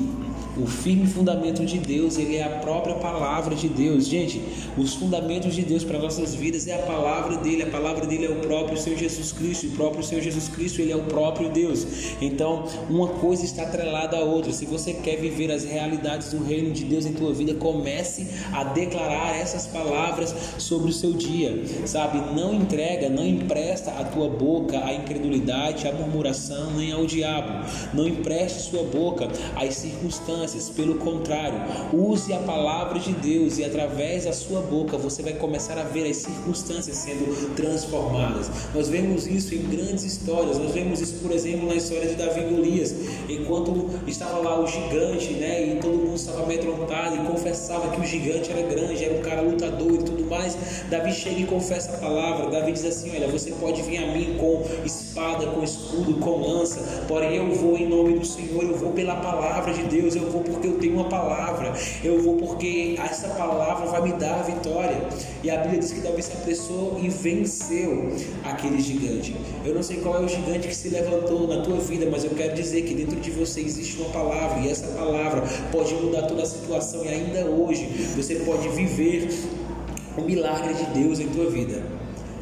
o 0.62 0.67
firme 0.67 1.08
fundamento 1.08 1.65
de 1.65 1.78
Deus, 1.78 2.17
ele 2.17 2.36
é 2.36 2.43
a 2.43 2.50
própria 2.60 2.95
palavra 2.95 3.56
de 3.56 3.69
Deus. 3.69 4.08
Gente, 4.08 4.41
os 4.78 4.93
fundamentos 4.93 5.56
de 5.56 5.62
Deus 5.62 5.84
para 5.84 5.98
nossas 5.98 6.36
vidas 6.36 6.67
é 6.67 6.76
a 6.76 6.86
palavra 6.86 7.38
dele. 7.38 7.63
A 7.63 7.67
palavra 7.67 8.06
dele 8.06 8.26
é 8.26 8.30
o 8.30 8.36
próprio 8.36 8.78
Senhor 8.78 8.98
Jesus 8.98 9.32
Cristo. 9.32 9.67
O 9.67 9.72
próprio 9.72 10.04
Senhor 10.04 10.22
Jesus 10.22 10.50
Cristo, 10.50 10.82
ele 10.82 10.91
é 10.91 10.95
o 10.95 11.04
próprio 11.04 11.50
Deus. 11.50 11.86
Então, 12.22 12.65
uma 12.89 13.08
coisa 13.08 13.45
está 13.45 13.63
atrelada 13.63 14.17
à 14.17 14.19
outra. 14.19 14.52
Se 14.52 14.65
você 14.65 14.93
quer 14.93 15.15
viver 15.17 15.52
as 15.52 15.63
realidades 15.63 16.32
do 16.32 16.43
reino 16.43 16.72
de 16.72 16.84
Deus 16.84 17.06
em 17.06 17.13
tua 17.13 17.34
vida, 17.34 17.54
comece 17.54 18.28
a 18.52 18.63
declarar 18.65 19.38
essas 19.38 19.65
palavras 19.67 20.36
sobre 20.58 20.89
o 20.89 20.93
seu 20.93 21.13
dia. 21.13 21.63
Sabe? 21.86 22.36
Não 22.36 22.54
entrega, 22.54 23.10
não 23.10 23.26
empresta 23.26 23.91
a 23.91 24.04
tua 24.04 24.28
boca 24.28 24.84
à 24.84 24.93
incredulidade, 24.93 25.88
à 25.88 25.93
murmuração, 25.93 26.72
nem 26.72 26.91
ao 26.91 27.06
diabo. 27.06 27.65
Não 27.93 28.08
empreste 28.08 28.69
sua 28.69 28.84
boca 28.84 29.28
às 29.56 29.76
circunstâncias 29.76 30.49
Pelo 30.76 30.96
contrário, 30.96 31.60
use 31.94 32.34
a 32.34 32.40
palavra 32.40 33.00
de 33.00 33.14
Deus 33.14 33.58
e 33.58 33.64
através 33.64 34.26
da 34.26 34.34
sua 34.34 34.62
boca 34.62 34.98
você 34.98 35.22
vai 35.22 35.34
começar 35.34 35.78
a 35.78 35.84
ver 35.84 36.10
as 36.10 36.18
circunstâncias 36.18 36.98
sendo 36.98 37.56
transformadas. 37.56 38.50
Nós 38.74 38.90
vemos 38.90 39.28
isso 39.28 39.54
em 39.54 39.62
grandes 39.64 40.04
histórias. 40.04 40.58
Nós 40.58 40.72
vemos 40.72 41.00
isso, 41.02 41.16
por 41.22 41.32
exemplo, 41.32 41.68
na 41.68 41.76
história 41.76 42.08
de 42.08 42.16
Davi 42.16 42.42
e 42.42 42.44
Golias, 42.44 42.96
enquanto 43.30 43.90
estava 44.08 44.40
lá 44.40 44.60
o 44.60 44.66
gigante, 44.66 45.34
né, 45.34 45.68
e 45.68 45.80
todo 45.80 45.96
mundo 45.98 46.16
estava 46.16 46.44
amedrontado 46.44 47.16
e 47.16 47.20
confessava 47.20 47.90
que 47.90 48.02
o 48.02 48.06
gigante 48.06 48.52
era 48.52 48.62
grande, 48.64 49.04
era 49.04 49.14
um 49.14 49.22
cara 49.22 49.42
lutador 49.42 49.94
e 49.94 49.98
tudo 50.00 50.26
mais. 50.26 50.58
Davi 50.90 51.12
chega 51.14 51.42
e 51.42 51.46
confessa 51.46 51.92
a 51.92 51.98
palavra. 51.98 52.50
Davi 52.50 52.72
diz 52.72 52.86
assim: 52.86 53.12
Olha, 53.16 53.28
você 53.28 53.52
pode 53.52 53.82
vir 53.84 53.98
a 53.98 54.08
mim 54.14 54.38
com 54.40 54.64
espada, 54.84 55.46
com 55.48 55.64
escudo, 55.64 56.16
com 56.16 56.42
lança, 56.42 57.06
porém 57.08 57.36
eu 57.36 57.52
vou 57.54 57.78
em 57.78 57.88
nome 57.88 58.18
do 58.18 58.26
Senhor, 58.26 58.64
eu 58.64 58.76
vou 58.76 58.92
pela 58.92 59.16
palavra 59.16 59.74
de 59.74 59.84
Deus, 59.84 60.16
eu 60.16 60.29
vou 60.30 60.42
porque 60.42 60.68
eu 60.68 60.78
tenho 60.78 60.94
uma 60.96 61.10
palavra, 61.10 61.74
eu 62.04 62.22
vou 62.22 62.38
porque 62.38 62.96
essa 63.00 63.30
palavra 63.30 63.88
vai 63.88 64.02
me 64.02 64.13
dar 64.13 64.39
a 64.39 64.44
vitória. 64.44 64.98
E 65.44 65.50
a 65.50 65.58
Bíblia 65.58 65.80
diz 65.80 65.92
que 65.92 66.02
Davi 66.02 66.22
se 66.22 66.32
apressou 66.32 67.00
e 67.02 67.10
venceu 67.10 68.12
aquele 68.44 68.82
gigante. 68.82 69.36
Eu 69.65 69.74
não 69.74 69.84
sei 69.84 69.98
qual 69.98 70.22
é 70.22 70.26
o 70.26 70.28
gigante 70.28 70.68
que 70.68 70.76
se 70.76 70.89
levantou 70.89 71.48
na 71.48 71.62
tua 71.62 71.78
vida, 71.78 72.08
mas 72.12 72.24
eu 72.24 72.32
quero 72.32 72.54
dizer 72.56 72.84
que 72.84 72.94
dentro 72.94 73.20
de 73.20 73.32
você 73.32 73.62
existe 73.62 73.98
uma 74.02 74.10
palavra 74.10 74.60
e 74.60 74.70
essa 74.70 74.88
palavra 74.88 75.44
pode 75.72 75.94
mudar 75.96 76.24
toda 76.24 76.44
a 76.44 76.46
situação 76.46 77.04
e 77.04 77.08
ainda 77.08 77.46
hoje 77.46 77.86
você 78.15 78.36
pode 78.36 78.68
viver 78.70 79.30
o 80.18 80.22
milagre 80.22 80.74
de 80.74 80.86
Deus 81.00 81.20
em 81.20 81.28
tua 81.30 81.50
vida. 81.50 81.82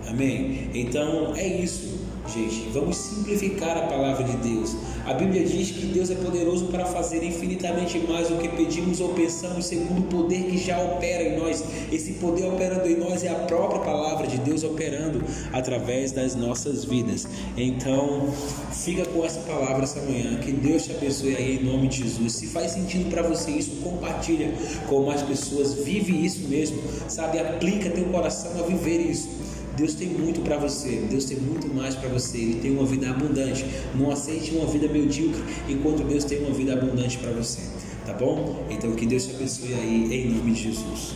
Amém? 0.07 0.69
Então 0.73 1.35
é 1.35 1.45
isso, 1.45 1.99
gente. 2.27 2.69
Vamos 2.73 2.97
simplificar 2.97 3.77
a 3.77 3.87
palavra 3.87 4.23
de 4.23 4.37
Deus. 4.37 4.75
A 5.05 5.13
Bíblia 5.13 5.45
diz 5.45 5.71
que 5.71 5.85
Deus 5.87 6.09
é 6.09 6.15
poderoso 6.15 6.65
para 6.65 6.85
fazer 6.85 7.23
infinitamente 7.23 7.97
mais 7.99 8.27
do 8.27 8.37
que 8.37 8.49
pedimos 8.49 8.99
ou 8.99 9.09
pensamos, 9.09 9.65
segundo 9.65 9.99
o 9.99 10.03
poder 10.03 10.43
que 10.43 10.57
já 10.57 10.79
opera 10.79 11.23
em 11.23 11.39
nós. 11.39 11.63
Esse 11.91 12.13
poder 12.13 12.45
operando 12.45 12.87
em 12.87 12.97
nós 12.97 13.23
é 13.23 13.29
a 13.29 13.35
própria 13.35 13.79
palavra 13.79 14.27
de 14.27 14.37
Deus 14.37 14.63
operando 14.63 15.23
através 15.53 16.11
das 16.11 16.35
nossas 16.35 16.83
vidas. 16.83 17.27
Então, 17.55 18.27
fica 18.71 19.05
com 19.05 19.23
essa 19.25 19.39
palavra 19.41 19.83
essa 19.83 20.01
manhã. 20.01 20.37
Que 20.39 20.51
Deus 20.51 20.83
te 20.83 20.91
abençoe 20.91 21.35
aí 21.35 21.57
em 21.57 21.63
nome 21.63 21.87
de 21.87 22.03
Jesus. 22.03 22.33
Se 22.33 22.47
faz 22.47 22.71
sentido 22.71 23.09
para 23.09 23.21
você 23.21 23.51
isso, 23.51 23.71
compartilha 23.81 24.53
com 24.87 25.03
mais 25.03 25.21
pessoas. 25.21 25.73
Vive 25.73 26.25
isso 26.25 26.47
mesmo, 26.47 26.81
sabe? 27.07 27.39
Aplica 27.39 27.89
teu 27.89 28.05
coração 28.05 28.51
a 28.59 28.63
viver 28.63 28.99
isso. 28.99 29.29
Deus 29.77 29.93
tem 29.93 30.09
muito 30.09 30.41
para 30.41 30.57
você, 30.57 31.05
Deus 31.07 31.25
tem 31.25 31.37
muito 31.37 31.71
mais 31.71 31.93
para 31.93 32.09
você. 32.09 32.39
Ele 32.39 32.55
tem 32.55 32.71
uma 32.71 32.83
vida 32.83 33.11
abundante. 33.11 33.63
Não 33.93 34.09
aceite 34.09 34.55
uma 34.55 34.65
vida 34.65 34.87
medíocre 34.87 35.39
enquanto 35.69 36.03
Deus 36.03 36.23
tem 36.23 36.39
uma 36.39 36.51
vida 36.51 36.73
abundante 36.73 37.19
para 37.19 37.31
você, 37.31 37.61
tá 38.03 38.13
bom? 38.13 38.65
Então 38.71 38.95
que 38.95 39.05
Deus 39.05 39.27
te 39.27 39.35
abençoe 39.35 39.75
aí 39.75 40.11
em 40.11 40.33
nome 40.33 40.53
de 40.53 40.63
Jesus. 40.63 41.13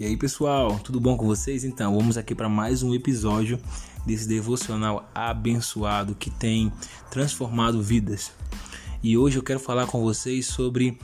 E 0.00 0.04
aí 0.04 0.16
pessoal, 0.16 0.80
tudo 0.80 1.00
bom 1.00 1.16
com 1.16 1.24
vocês? 1.24 1.62
Então, 1.62 1.94
vamos 1.94 2.18
aqui 2.18 2.34
para 2.34 2.48
mais 2.48 2.82
um 2.82 2.92
episódio 2.92 3.60
desse 4.06 4.28
devocional 4.28 5.10
abençoado 5.14 6.14
que 6.14 6.30
tem 6.30 6.72
transformado 7.10 7.82
vidas. 7.82 8.32
E 9.02 9.16
hoje 9.16 9.38
eu 9.38 9.42
quero 9.42 9.60
falar 9.60 9.86
com 9.86 10.02
vocês 10.02 10.46
sobre 10.46 10.98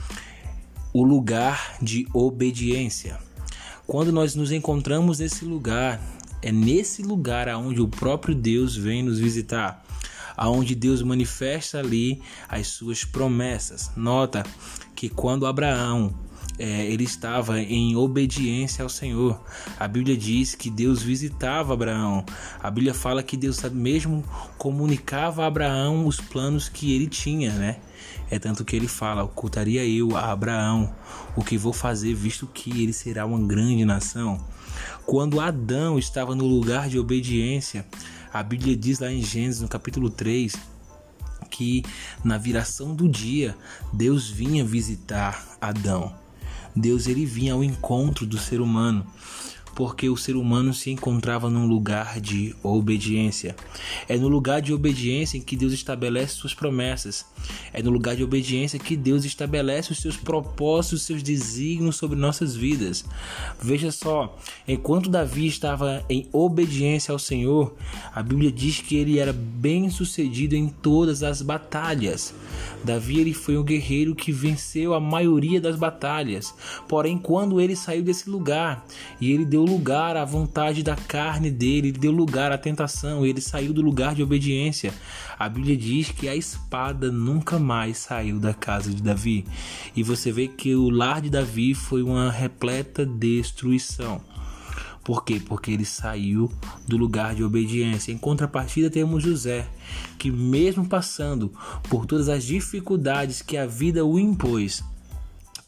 o 0.93 1.03
lugar 1.03 1.77
de 1.81 2.07
obediência. 2.13 3.19
Quando 3.85 4.11
nós 4.11 4.35
nos 4.35 4.51
encontramos 4.51 5.19
nesse 5.19 5.45
lugar, 5.45 6.01
é 6.41 6.51
nesse 6.51 7.01
lugar 7.01 7.47
aonde 7.47 7.81
o 7.81 7.87
próprio 7.87 8.33
Deus 8.33 8.75
vem 8.75 9.03
nos 9.03 9.19
visitar, 9.19 9.85
aonde 10.35 10.73
Deus 10.75 11.01
manifesta 11.01 11.79
ali 11.79 12.21
as 12.49 12.67
suas 12.67 13.03
promessas. 13.03 13.91
Nota 13.95 14.43
que 14.95 15.09
quando 15.09 15.45
Abraão 15.45 16.13
é, 16.61 16.85
ele 16.85 17.05
estava 17.05 17.59
em 17.59 17.95
obediência 17.95 18.83
ao 18.83 18.89
Senhor. 18.89 19.41
A 19.79 19.87
Bíblia 19.87 20.15
diz 20.15 20.53
que 20.53 20.69
Deus 20.69 21.01
visitava 21.01 21.73
Abraão. 21.73 22.23
A 22.61 22.69
Bíblia 22.69 22.93
fala 22.93 23.23
que 23.23 23.35
Deus 23.35 23.59
mesmo 23.71 24.23
comunicava 24.59 25.43
a 25.43 25.47
Abraão 25.47 26.05
os 26.05 26.21
planos 26.21 26.69
que 26.69 26.93
ele 26.93 27.07
tinha, 27.07 27.51
né? 27.53 27.77
É 28.29 28.37
tanto 28.37 28.63
que 28.63 28.75
ele 28.75 28.87
fala: 28.87 29.23
ocultaria 29.23 29.83
eu 29.83 30.15
a 30.15 30.31
Abraão 30.31 30.93
o 31.35 31.43
que 31.43 31.57
vou 31.57 31.73
fazer, 31.73 32.13
visto 32.13 32.45
que 32.45 32.83
ele 32.83 32.93
será 32.93 33.25
uma 33.25 33.39
grande 33.39 33.83
nação. 33.83 34.39
Quando 35.03 35.39
Adão 35.39 35.97
estava 35.97 36.35
no 36.35 36.45
lugar 36.45 36.89
de 36.89 36.99
obediência, 36.99 37.87
a 38.31 38.43
Bíblia 38.43 38.77
diz 38.77 38.99
lá 38.99 39.11
em 39.11 39.23
Gênesis, 39.23 39.61
no 39.61 39.67
capítulo 39.67 40.11
3, 40.11 40.53
que 41.49 41.83
na 42.23 42.37
viração 42.37 42.93
do 42.93 43.09
dia 43.09 43.57
Deus 43.91 44.29
vinha 44.29 44.63
visitar 44.63 45.57
Adão. 45.59 46.20
Deus 46.75 47.07
ele 47.07 47.25
vinha 47.25 47.53
ao 47.53 47.63
encontro 47.63 48.25
do 48.25 48.37
ser 48.37 48.61
humano 48.61 49.05
porque 49.75 50.09
o 50.09 50.17
ser 50.17 50.35
humano 50.35 50.73
se 50.73 50.91
encontrava 50.91 51.49
num 51.49 51.65
lugar 51.65 52.19
de 52.19 52.55
obediência. 52.61 53.55
É 54.07 54.17
no 54.17 54.27
lugar 54.27 54.61
de 54.61 54.73
obediência 54.73 55.37
em 55.37 55.41
que 55.41 55.55
Deus 55.55 55.73
estabelece 55.73 56.35
suas 56.35 56.53
promessas. 56.53 57.25
É 57.73 57.81
no 57.81 57.89
lugar 57.89 58.15
de 58.15 58.23
obediência 58.23 58.77
que 58.77 58.95
Deus 58.95 59.25
estabelece 59.25 59.91
os 59.91 59.99
seus 59.99 60.17
propósitos, 60.17 61.01
os 61.01 61.05
seus 61.05 61.23
desígnios 61.23 61.95
sobre 61.95 62.17
nossas 62.17 62.55
vidas. 62.55 63.05
Veja 63.61 63.91
só, 63.91 64.37
enquanto 64.67 65.09
Davi 65.09 65.47
estava 65.47 66.03
em 66.09 66.27
obediência 66.31 67.11
ao 67.11 67.19
Senhor, 67.19 67.73
a 68.13 68.21
Bíblia 68.21 68.51
diz 68.51 68.79
que 68.79 68.95
ele 68.95 69.19
era 69.19 69.33
bem-sucedido 69.33 70.55
em 70.55 70.67
todas 70.67 71.23
as 71.23 71.41
batalhas. 71.41 72.33
Davi 72.83 73.19
ele 73.19 73.33
foi 73.33 73.57
um 73.57 73.63
guerreiro 73.63 74.15
que 74.15 74.31
venceu 74.31 74.93
a 74.93 74.99
maioria 74.99 75.61
das 75.61 75.75
batalhas. 75.75 76.53
Porém, 76.87 77.17
quando 77.17 77.61
ele 77.61 77.75
saiu 77.75 78.03
desse 78.03 78.29
lugar 78.29 78.85
e 79.19 79.31
ele 79.31 79.45
deu 79.45 79.60
deu 79.61 79.65
lugar 79.65 80.17
à 80.17 80.25
vontade 80.25 80.81
da 80.81 80.95
carne 80.95 81.51
dele, 81.51 81.89
ele 81.89 81.99
deu 81.99 82.11
lugar 82.11 82.51
à 82.51 82.57
tentação, 82.57 83.25
ele 83.25 83.39
saiu 83.39 83.73
do 83.73 83.81
lugar 83.81 84.15
de 84.15 84.23
obediência. 84.23 84.91
A 85.37 85.47
Bíblia 85.47 85.77
diz 85.77 86.09
que 86.09 86.27
a 86.27 86.35
espada 86.35 87.11
nunca 87.11 87.59
mais 87.59 87.97
saiu 87.97 88.39
da 88.39 88.53
casa 88.53 88.91
de 88.91 89.01
Davi. 89.01 89.45
E 89.95 90.01
você 90.01 90.31
vê 90.31 90.47
que 90.47 90.75
o 90.75 90.89
lar 90.89 91.21
de 91.21 91.29
Davi 91.29 91.75
foi 91.75 92.01
uma 92.01 92.31
repleta 92.31 93.05
destruição. 93.05 94.21
Por 95.03 95.23
quê? 95.23 95.41
Porque 95.43 95.71
ele 95.71 95.85
saiu 95.85 96.51
do 96.87 96.97
lugar 96.97 97.35
de 97.35 97.43
obediência. 97.43 98.11
Em 98.11 98.17
contrapartida, 98.17 98.89
temos 98.89 99.23
José, 99.23 99.67
que, 100.17 100.31
mesmo 100.31 100.87
passando 100.87 101.51
por 101.89 102.05
todas 102.05 102.29
as 102.29 102.43
dificuldades 102.43 103.41
que 103.41 103.57
a 103.57 103.65
vida 103.65 104.05
o 104.05 104.19
impôs, 104.19 104.83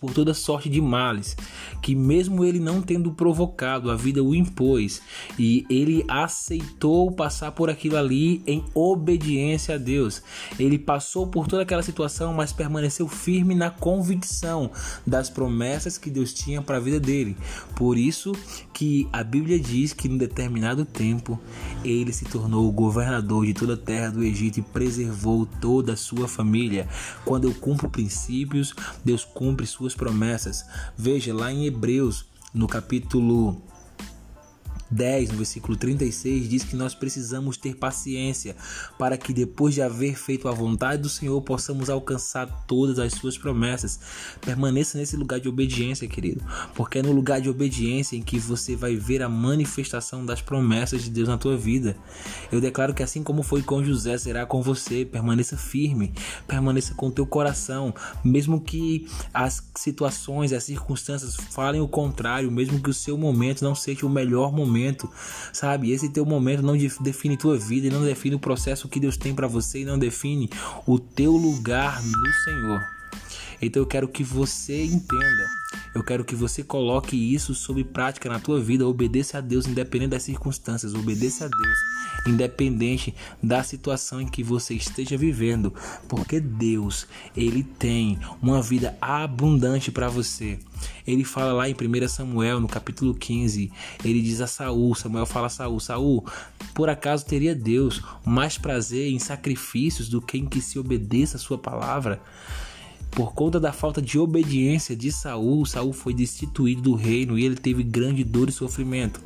por 0.03 0.13
toda 0.13 0.33
sorte 0.33 0.67
de 0.69 0.81
males, 0.81 1.37
que 1.81 1.95
mesmo 1.95 2.43
ele 2.43 2.59
não 2.59 2.81
tendo 2.81 3.13
provocado, 3.13 3.89
a 3.89 3.95
vida 3.95 4.21
o 4.21 4.35
impôs, 4.35 5.01
e 5.39 5.65
ele 5.69 6.03
aceitou 6.09 7.09
passar 7.09 7.53
por 7.53 7.69
aquilo 7.69 7.95
ali 7.95 8.43
em 8.45 8.65
obediência 8.73 9.75
a 9.75 9.77
Deus. 9.77 10.21
Ele 10.59 10.77
passou 10.77 11.25
por 11.27 11.47
toda 11.47 11.61
aquela 11.61 11.81
situação, 11.81 12.33
mas 12.33 12.51
permaneceu 12.51 13.07
firme 13.07 13.55
na 13.55 13.69
convicção 13.69 14.69
das 15.07 15.29
promessas 15.29 15.97
que 15.97 16.09
Deus 16.09 16.33
tinha 16.33 16.61
para 16.61 16.75
a 16.75 16.81
vida 16.81 16.99
dele. 16.99 17.37
Por 17.73 17.97
isso 17.97 18.33
que 18.73 19.07
a 19.13 19.23
Bíblia 19.23 19.57
diz 19.57 19.93
que 19.93 20.09
em 20.09 20.17
determinado 20.17 20.83
tempo 20.83 21.39
ele 21.81 22.11
se 22.11 22.25
tornou 22.25 22.67
o 22.67 22.73
governador 22.73 23.45
de 23.45 23.53
toda 23.53 23.75
a 23.75 23.77
terra 23.77 24.09
do 24.09 24.21
Egito 24.21 24.59
e 24.59 24.63
preservou 24.63 25.45
toda 25.45 25.93
a 25.93 25.97
sua 25.97 26.27
família. 26.27 26.89
Quando 27.23 27.45
eu 27.45 27.53
cumpro 27.53 27.89
princípios, 27.89 28.73
Deus 29.05 29.23
cumpre 29.23 29.65
suas 29.65 29.92
promessas. 29.93 30.65
Veja 30.97 31.33
lá 31.33 31.51
em 31.51 31.65
Hebreus, 31.65 32.25
no 32.53 32.67
capítulo 32.67 33.61
10, 34.93 35.31
no 35.31 35.37
versículo 35.37 35.75
36, 35.75 36.47
diz 36.47 36.63
que 36.63 36.75
nós 36.75 36.93
precisamos 36.93 37.57
ter 37.57 37.75
paciência 37.75 38.55
para 38.97 39.17
que 39.17 39.33
depois 39.33 39.73
de 39.73 39.81
haver 39.81 40.15
feito 40.15 40.47
a 40.47 40.51
vontade 40.51 41.01
do 41.01 41.09
Senhor 41.09 41.41
possamos 41.41 41.89
alcançar 41.89 42.47
todas 42.67 42.99
as 42.99 43.13
suas 43.13 43.37
promessas. 43.37 43.99
Permaneça 44.41 44.97
nesse 44.97 45.17
lugar 45.17 45.39
de 45.39 45.49
obediência, 45.49 46.07
querido, 46.07 46.43
porque 46.75 46.99
é 46.99 47.01
no 47.01 47.11
lugar 47.11 47.41
de 47.41 47.49
obediência 47.49 48.15
em 48.15 48.21
que 48.21 48.37
você 48.37 48.75
vai 48.75 48.95
ver 48.95 49.21
a 49.21 49.29
manifestação 49.29 50.25
das 50.25 50.41
promessas 50.41 51.03
de 51.03 51.09
Deus 51.09 51.27
na 51.27 51.37
tua 51.37 51.57
vida. 51.57 51.97
Eu 52.51 52.61
declaro 52.61 52.93
que 52.93 53.03
assim 53.03 53.23
como 53.23 53.43
foi 53.43 53.61
com 53.61 53.83
José, 53.83 54.17
será 54.17 54.45
com 54.45 54.61
você. 54.61 55.05
Permaneça 55.05 55.57
firme, 55.57 56.13
permaneça 56.47 56.93
com 56.93 57.09
teu 57.09 57.25
coração, 57.25 57.93
mesmo 58.23 58.61
que 58.61 59.07
as 59.33 59.63
situações, 59.75 60.53
as 60.53 60.63
circunstâncias 60.63 61.35
falem 61.35 61.81
o 61.81 61.87
contrário, 61.87 62.51
mesmo 62.51 62.79
que 62.79 62.89
o 62.89 62.93
seu 62.93 63.17
momento 63.17 63.63
não 63.63 63.75
seja 63.75 64.05
o 64.05 64.09
melhor 64.09 64.51
momento 64.51 64.82
momento, 64.83 65.09
sabe? 65.51 65.91
Esse 65.91 66.09
teu 66.09 66.25
momento 66.25 66.61
não 66.61 66.75
define 67.01 67.37
tua 67.37 67.57
vida, 67.57 67.87
e 67.87 67.89
não 67.89 68.03
define 68.03 68.35
o 68.35 68.39
processo 68.39 68.89
que 68.89 68.99
Deus 68.99 69.17
tem 69.17 69.33
para 69.33 69.47
você 69.47 69.81
e 69.81 69.85
não 69.85 69.97
define 69.97 70.49
o 70.85 70.99
teu 70.99 71.31
lugar 71.31 72.01
no 72.03 72.33
Senhor. 72.43 72.81
Então 73.65 73.81
eu 73.81 73.87
quero 73.87 74.07
que 74.07 74.23
você 74.23 74.83
entenda. 74.83 75.47
Eu 75.95 76.03
quero 76.03 76.25
que 76.25 76.35
você 76.35 76.63
coloque 76.63 77.15
isso 77.15 77.53
sob 77.53 77.83
prática 77.83 78.29
na 78.29 78.39
tua 78.39 78.59
vida. 78.59 78.87
Obedeça 78.87 79.37
a 79.37 79.41
Deus 79.41 79.67
independente 79.67 80.11
das 80.11 80.23
circunstâncias. 80.23 80.93
Obedeça 80.93 81.45
a 81.45 81.47
Deus 81.47 81.77
independente 82.25 83.13
da 83.41 83.63
situação 83.63 84.21
em 84.21 84.27
que 84.27 84.43
você 84.43 84.73
esteja 84.73 85.17
vivendo, 85.17 85.73
porque 86.07 86.39
Deus, 86.39 87.07
ele 87.35 87.63
tem 87.63 88.19
uma 88.41 88.61
vida 88.61 88.97
abundante 89.01 89.91
para 89.91 90.09
você. 90.09 90.59
Ele 91.05 91.23
fala 91.23 91.53
lá 91.53 91.69
em 91.69 91.73
1 91.73 92.07
Samuel, 92.07 92.59
no 92.59 92.67
capítulo 92.67 93.13
15, 93.13 93.71
ele 94.03 94.21
diz 94.21 94.41
a 94.41 94.47
Saul, 94.47 94.95
Samuel 94.95 95.25
fala 95.25 95.47
a 95.47 95.49
Saul, 95.49 95.79
Saul, 95.79 96.25
por 96.73 96.89
acaso 96.89 97.25
teria 97.25 97.55
Deus 97.55 98.01
mais 98.25 98.57
prazer 98.57 99.11
em 99.11 99.19
sacrifícios 99.19 100.09
do 100.09 100.21
que 100.21 100.37
em 100.37 100.45
que 100.45 100.61
se 100.61 100.79
obedeça 100.79 101.37
a 101.37 101.39
sua 101.39 101.57
palavra? 101.57 102.21
Por 103.15 103.33
conta 103.33 103.59
da 103.59 103.71
falta 103.71 104.01
de 104.01 104.17
obediência 104.17 104.95
de 104.95 105.11
Saul, 105.11 105.67
Saul 105.67 105.93
foi 105.93 106.15
destituído 106.15 106.81
do 106.81 106.95
reino 106.95 107.37
e 107.37 107.45
ele 107.45 107.55
teve 107.55 107.83
grande 107.83 108.23
dor 108.23 108.49
e 108.49 108.51
sofrimento. 108.51 109.21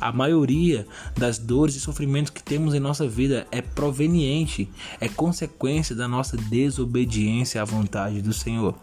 A 0.00 0.12
maioria 0.12 0.86
das 1.16 1.36
dores 1.38 1.74
e 1.74 1.80
sofrimentos 1.80 2.30
que 2.30 2.42
temos 2.42 2.74
em 2.74 2.80
nossa 2.80 3.06
vida 3.06 3.46
é 3.50 3.60
proveniente, 3.60 4.68
é 5.00 5.08
consequência 5.08 5.94
da 5.94 6.08
nossa 6.08 6.36
desobediência 6.36 7.60
à 7.60 7.64
vontade 7.64 8.22
do 8.22 8.32
Senhor. 8.32 8.74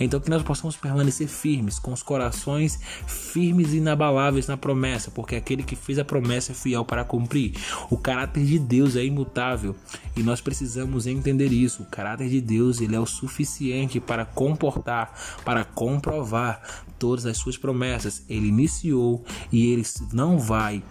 Então 0.00 0.18
que 0.18 0.30
nós 0.30 0.42
possamos 0.42 0.76
permanecer 0.76 1.28
firmes, 1.28 1.78
com 1.78 1.92
os 1.92 2.02
corações 2.02 2.80
firmes 3.06 3.72
e 3.72 3.76
inabaláveis 3.76 4.46
na 4.46 4.56
promessa, 4.56 5.10
porque 5.10 5.36
aquele 5.36 5.62
que 5.62 5.76
fez 5.76 5.98
a 5.98 6.04
promessa 6.04 6.52
é 6.52 6.54
fiel 6.54 6.84
para 6.84 7.04
cumprir. 7.04 7.54
O 7.90 7.96
caráter 7.96 8.44
de 8.44 8.58
Deus 8.58 8.96
é 8.96 9.04
imutável 9.04 9.76
e 10.16 10.22
nós 10.22 10.40
precisamos 10.40 11.06
entender 11.06 11.52
isso. 11.52 11.82
O 11.82 11.86
caráter 11.86 12.28
de 12.28 12.40
Deus 12.40 12.80
ele 12.80 12.96
é 12.96 13.00
o 13.00 13.06
suficiente 13.06 13.97
para 14.00 14.24
comportar, 14.24 15.12
para 15.44 15.64
comprovar 15.64 16.62
todas 16.98 17.26
as 17.26 17.36
suas 17.36 17.56
promessas. 17.56 18.24
Ele 18.28 18.48
iniciou 18.48 19.24
e 19.52 19.72
ele 19.72 19.84
não 20.12 20.38
vai 20.38 20.82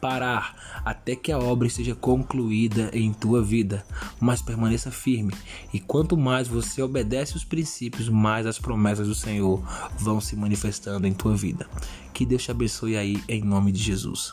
parar 0.00 0.82
até 0.84 1.16
que 1.16 1.32
a 1.32 1.38
obra 1.38 1.66
esteja 1.66 1.94
concluída 1.94 2.90
em 2.92 3.12
tua 3.12 3.42
vida, 3.42 3.84
mas 4.20 4.40
permaneça 4.40 4.90
firme. 4.90 5.34
E 5.72 5.80
quanto 5.80 6.16
mais 6.16 6.48
você 6.48 6.80
obedece 6.80 7.36
os 7.36 7.44
princípios, 7.44 8.08
mais 8.08 8.46
as 8.46 8.58
promessas 8.58 9.08
do 9.08 9.14
Senhor 9.14 9.62
vão 9.98 10.20
se 10.20 10.36
manifestando 10.36 11.06
em 11.06 11.12
tua 11.12 11.36
vida. 11.36 11.68
Que 12.14 12.24
Deus 12.24 12.42
te 12.42 12.50
abençoe 12.50 12.96
aí 12.96 13.22
em 13.28 13.42
nome 13.42 13.72
de 13.72 13.82
Jesus. 13.82 14.32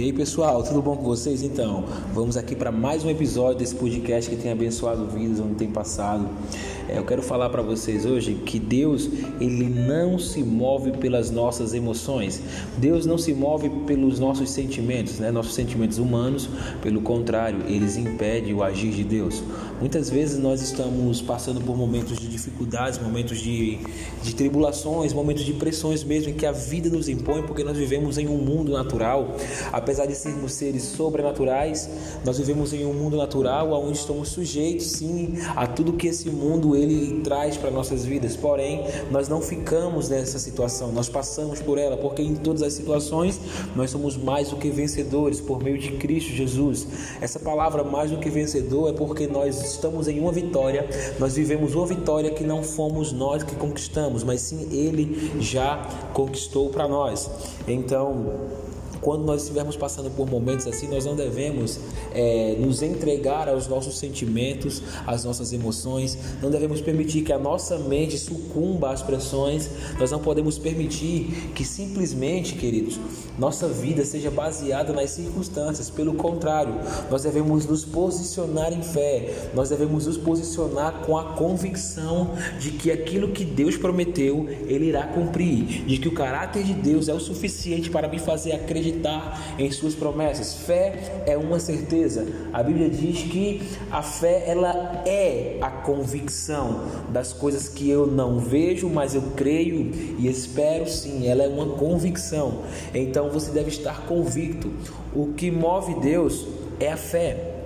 E 0.00 0.04
aí 0.04 0.14
pessoal, 0.14 0.62
tudo 0.62 0.80
bom 0.80 0.96
com 0.96 1.04
vocês? 1.04 1.42
Então, 1.42 1.84
vamos 2.14 2.34
aqui 2.38 2.56
para 2.56 2.72
mais 2.72 3.04
um 3.04 3.10
episódio 3.10 3.58
desse 3.58 3.74
podcast 3.74 4.30
que 4.30 4.36
tem 4.36 4.50
abençoado 4.50 5.06
vidas 5.06 5.40
onde 5.40 5.56
tem 5.56 5.68
passado. 5.68 6.26
É, 6.90 6.98
eu 6.98 7.04
quero 7.04 7.22
falar 7.22 7.48
para 7.50 7.62
vocês 7.62 8.04
hoje 8.04 8.34
que 8.34 8.58
Deus 8.58 9.08
ele 9.40 9.68
não 9.68 10.18
se 10.18 10.42
move 10.42 10.92
pelas 10.92 11.30
nossas 11.30 11.72
emoções. 11.72 12.42
Deus 12.78 13.06
não 13.06 13.16
se 13.16 13.32
move 13.32 13.70
pelos 13.86 14.18
nossos 14.18 14.50
sentimentos, 14.50 15.20
né? 15.20 15.30
Nossos 15.30 15.54
sentimentos 15.54 15.98
humanos, 15.98 16.48
pelo 16.82 17.00
contrário, 17.00 17.60
eles 17.68 17.96
impedem 17.96 18.52
o 18.54 18.62
agir 18.62 18.90
de 18.90 19.04
Deus. 19.04 19.40
Muitas 19.78 20.10
vezes 20.10 20.38
nós 20.38 20.60
estamos 20.60 21.22
passando 21.22 21.60
por 21.60 21.76
momentos 21.76 22.18
de 22.18 22.28
dificuldades, 22.28 22.98
momentos 22.98 23.38
de, 23.38 23.78
de 24.22 24.34
tribulações, 24.34 25.12
momentos 25.12 25.44
de 25.44 25.52
pressões 25.54 26.02
mesmo 26.02 26.34
que 26.34 26.44
a 26.44 26.52
vida 26.52 26.90
nos 26.90 27.08
impõe, 27.08 27.42
porque 27.42 27.62
nós 27.62 27.76
vivemos 27.76 28.18
em 28.18 28.26
um 28.26 28.36
mundo 28.36 28.72
natural. 28.72 29.36
Apesar 29.72 30.06
de 30.06 30.14
sermos 30.14 30.52
seres 30.52 30.82
sobrenaturais, 30.82 31.88
nós 32.24 32.36
vivemos 32.36 32.72
em 32.72 32.84
um 32.84 32.92
mundo 32.92 33.16
natural 33.16 33.72
onde 33.72 33.96
estamos 33.96 34.28
sujeitos, 34.30 34.86
sim, 34.86 35.34
a 35.54 35.66
tudo 35.66 35.92
que 35.92 36.08
esse 36.08 36.28
mundo 36.28 36.79
ele 36.80 37.20
traz 37.20 37.56
para 37.56 37.70
nossas 37.70 38.04
vidas. 38.04 38.36
Porém, 38.36 38.84
nós 39.10 39.28
não 39.28 39.40
ficamos 39.40 40.08
nessa 40.08 40.38
situação, 40.38 40.92
nós 40.92 41.08
passamos 41.08 41.60
por 41.60 41.78
ela, 41.78 41.96
porque 41.96 42.22
em 42.22 42.34
todas 42.34 42.62
as 42.62 42.72
situações 42.72 43.40
nós 43.76 43.90
somos 43.90 44.16
mais 44.16 44.50
do 44.50 44.56
que 44.56 44.70
vencedores 44.70 45.40
por 45.40 45.62
meio 45.62 45.78
de 45.78 45.92
Cristo 45.92 46.30
Jesus. 46.30 46.86
Essa 47.20 47.38
palavra 47.38 47.84
mais 47.84 48.10
do 48.10 48.18
que 48.18 48.30
vencedor 48.30 48.90
é 48.90 48.92
porque 48.92 49.26
nós 49.26 49.60
estamos 49.62 50.08
em 50.08 50.18
uma 50.18 50.32
vitória, 50.32 50.88
nós 51.18 51.34
vivemos 51.34 51.74
uma 51.74 51.86
vitória 51.86 52.30
que 52.30 52.44
não 52.44 52.62
fomos 52.62 53.12
nós 53.12 53.42
que 53.42 53.54
conquistamos, 53.54 54.24
mas 54.24 54.40
sim 54.40 54.68
Ele 54.70 55.32
já 55.40 55.86
conquistou 56.12 56.70
para 56.70 56.88
nós. 56.88 57.30
Então, 57.66 58.60
quando 59.00 59.24
nós 59.24 59.42
estivermos 59.42 59.76
passando 59.76 60.10
por 60.10 60.28
momentos 60.28 60.66
assim, 60.66 60.88
nós 60.88 61.04
não 61.04 61.16
devemos 61.16 61.78
é, 62.12 62.56
nos 62.58 62.82
entregar 62.82 63.48
aos 63.48 63.66
nossos 63.66 63.98
sentimentos, 63.98 64.82
às 65.06 65.24
nossas 65.24 65.52
emoções, 65.52 66.18
não 66.42 66.50
devemos 66.50 66.80
permitir 66.80 67.22
que 67.22 67.32
a 67.32 67.38
nossa 67.38 67.78
mente 67.78 68.18
sucumba 68.18 68.90
às 68.90 69.02
pressões, 69.02 69.70
nós 69.98 70.10
não 70.10 70.20
podemos 70.20 70.58
permitir 70.58 71.52
que 71.54 71.64
simplesmente, 71.64 72.54
queridos, 72.54 72.98
nossa 73.38 73.68
vida 73.68 74.04
seja 74.04 74.30
baseada 74.30 74.92
nas 74.92 75.10
circunstâncias, 75.10 75.88
pelo 75.88 76.14
contrário, 76.14 76.74
nós 77.10 77.22
devemos 77.22 77.64
nos 77.66 77.84
posicionar 77.84 78.72
em 78.72 78.82
fé, 78.82 79.50
nós 79.54 79.70
devemos 79.70 80.06
nos 80.06 80.18
posicionar 80.18 81.02
com 81.06 81.16
a 81.16 81.24
convicção 81.32 82.32
de 82.58 82.72
que 82.72 82.90
aquilo 82.90 83.28
que 83.28 83.44
Deus 83.44 83.76
prometeu, 83.76 84.46
Ele 84.66 84.86
irá 84.86 85.06
cumprir, 85.06 85.84
de 85.84 85.98
que 85.98 86.08
o 86.08 86.12
caráter 86.12 86.62
de 86.62 86.74
Deus 86.74 87.08
é 87.08 87.14
o 87.14 87.20
suficiente 87.20 87.88
para 87.88 88.08
me 88.08 88.18
fazer 88.18 88.52
acreditar 88.52 88.89
acreditar 88.90 89.54
em 89.58 89.70
suas 89.70 89.94
promessas. 89.94 90.54
Fé 90.54 91.22
é 91.26 91.36
uma 91.36 91.58
certeza. 91.58 92.26
A 92.52 92.62
Bíblia 92.62 92.90
diz 92.90 93.22
que 93.22 93.62
a 93.90 94.02
fé 94.02 94.44
ela 94.46 95.02
é 95.06 95.58
a 95.60 95.70
convicção 95.70 96.84
das 97.08 97.32
coisas 97.32 97.68
que 97.68 97.88
eu 97.88 98.06
não 98.06 98.38
vejo, 98.38 98.88
mas 98.88 99.14
eu 99.14 99.22
creio 99.36 99.90
e 100.18 100.28
espero 100.28 100.88
sim. 100.88 101.26
Ela 101.26 101.44
é 101.44 101.48
uma 101.48 101.74
convicção. 101.76 102.62
Então 102.94 103.30
você 103.30 103.50
deve 103.52 103.68
estar 103.68 104.06
convicto. 104.06 104.70
O 105.14 105.32
que 105.34 105.50
move 105.50 105.94
Deus 106.00 106.46
é 106.78 106.92
a 106.92 106.96
fé. 106.96 107.59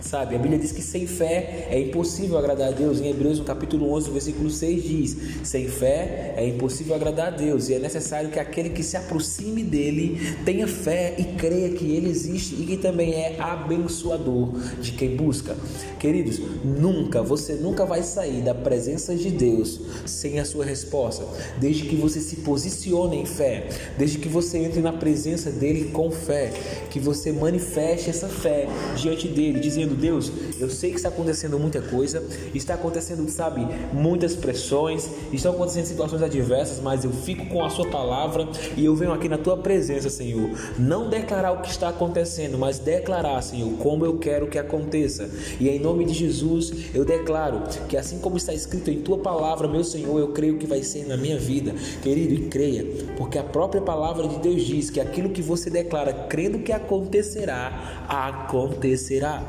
Sabe, 0.00 0.36
a 0.36 0.38
Bíblia 0.38 0.60
diz 0.60 0.70
que 0.70 0.80
sem 0.80 1.08
fé 1.08 1.66
é 1.70 1.80
impossível 1.80 2.38
agradar 2.38 2.68
a 2.68 2.70
Deus. 2.70 3.00
Em 3.00 3.10
Hebreus, 3.10 3.40
no 3.40 3.44
capítulo 3.44 3.92
11, 3.92 4.10
versículo 4.12 4.48
6 4.48 4.82
diz: 4.82 5.16
Sem 5.42 5.66
fé 5.66 6.34
é 6.36 6.46
impossível 6.46 6.94
agradar 6.94 7.28
a 7.28 7.36
Deus, 7.36 7.68
e 7.68 7.74
é 7.74 7.80
necessário 7.80 8.30
que 8.30 8.38
aquele 8.38 8.70
que 8.70 8.84
se 8.84 8.96
aproxime 8.96 9.64
dele 9.64 10.36
tenha 10.44 10.68
fé 10.68 11.16
e 11.18 11.24
creia 11.36 11.70
que 11.70 11.84
ele 11.84 12.08
existe 12.08 12.54
e 12.54 12.64
que 12.64 12.76
também 12.76 13.12
é 13.12 13.40
abençoador 13.40 14.52
de 14.80 14.92
quem 14.92 15.16
busca. 15.16 15.56
Queridos, 15.98 16.40
nunca, 16.64 17.20
você 17.20 17.54
nunca 17.54 17.84
vai 17.84 18.04
sair 18.04 18.40
da 18.40 18.54
presença 18.54 19.16
de 19.16 19.30
Deus 19.30 19.80
sem 20.06 20.38
a 20.38 20.44
sua 20.44 20.64
resposta, 20.64 21.26
desde 21.58 21.86
que 21.86 21.96
você 21.96 22.20
se 22.20 22.36
posicione 22.36 23.16
em 23.16 23.26
fé, 23.26 23.68
desde 23.98 24.18
que 24.18 24.28
você 24.28 24.58
entre 24.58 24.80
na 24.80 24.92
presença 24.92 25.50
dele 25.50 25.90
com 25.90 26.08
fé, 26.08 26.52
que 26.88 27.00
você 27.00 27.32
manifeste 27.32 28.10
essa 28.10 28.28
fé 28.28 28.68
diante 28.96 29.26
dele, 29.26 29.58
dizendo 29.58 29.87
dizendo: 29.88 29.94
Deus, 29.94 30.32
eu 30.58 30.68
sei 30.68 30.90
que 30.90 30.96
está 30.96 31.08
acontecendo 31.08 31.58
muita 31.58 31.80
coisa, 31.80 32.22
está 32.54 32.74
acontecendo, 32.74 33.28
sabe, 33.30 33.66
muitas 33.92 34.34
pressões, 34.34 35.08
estão 35.32 35.52
acontecendo 35.52 35.86
situações 35.86 36.22
adversas, 36.22 36.80
mas 36.80 37.04
eu 37.04 37.10
fico 37.10 37.46
com 37.46 37.64
a 37.64 37.70
Sua 37.70 37.86
palavra 37.86 38.48
e 38.76 38.84
eu 38.84 38.94
venho 38.94 39.12
aqui 39.12 39.28
na 39.28 39.38
Tua 39.38 39.56
presença, 39.56 40.10
Senhor. 40.10 40.50
Não 40.78 41.08
declarar 41.08 41.52
o 41.52 41.62
que 41.62 41.70
está 41.70 41.88
acontecendo, 41.88 42.58
mas 42.58 42.78
declarar, 42.78 43.40
Senhor, 43.42 43.70
como 43.78 44.04
eu 44.04 44.18
quero 44.18 44.48
que 44.48 44.58
aconteça. 44.58 45.30
E 45.58 45.68
em 45.68 45.78
nome 45.78 46.04
de 46.04 46.14
Jesus, 46.14 46.72
eu 46.94 47.04
declaro 47.04 47.62
que 47.88 47.96
assim 47.96 48.18
como 48.18 48.36
está 48.36 48.52
escrito 48.52 48.90
em 48.90 49.00
Tua 49.00 49.18
palavra, 49.18 49.68
meu 49.68 49.84
Senhor, 49.84 50.18
eu 50.18 50.28
creio 50.28 50.58
que 50.58 50.66
vai 50.66 50.82
ser 50.82 51.06
na 51.06 51.16
minha 51.16 51.38
vida, 51.38 51.74
querido, 52.02 52.34
e 52.34 52.48
creia, 52.48 52.84
porque 53.16 53.38
a 53.38 53.44
própria 53.44 53.80
palavra 53.80 54.26
de 54.28 54.38
Deus 54.38 54.62
diz 54.62 54.90
que 54.90 55.00
aquilo 55.00 55.30
que 55.30 55.42
você 55.42 55.70
declara, 55.70 56.12
crendo 56.28 56.58
que 56.58 56.72
acontecerá, 56.72 58.04
acontecerá. 58.08 59.42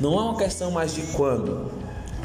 Não 0.00 0.18
é 0.18 0.22
uma 0.22 0.36
questão 0.36 0.70
mais 0.70 0.94
de 0.94 1.02
quando, 1.12 1.70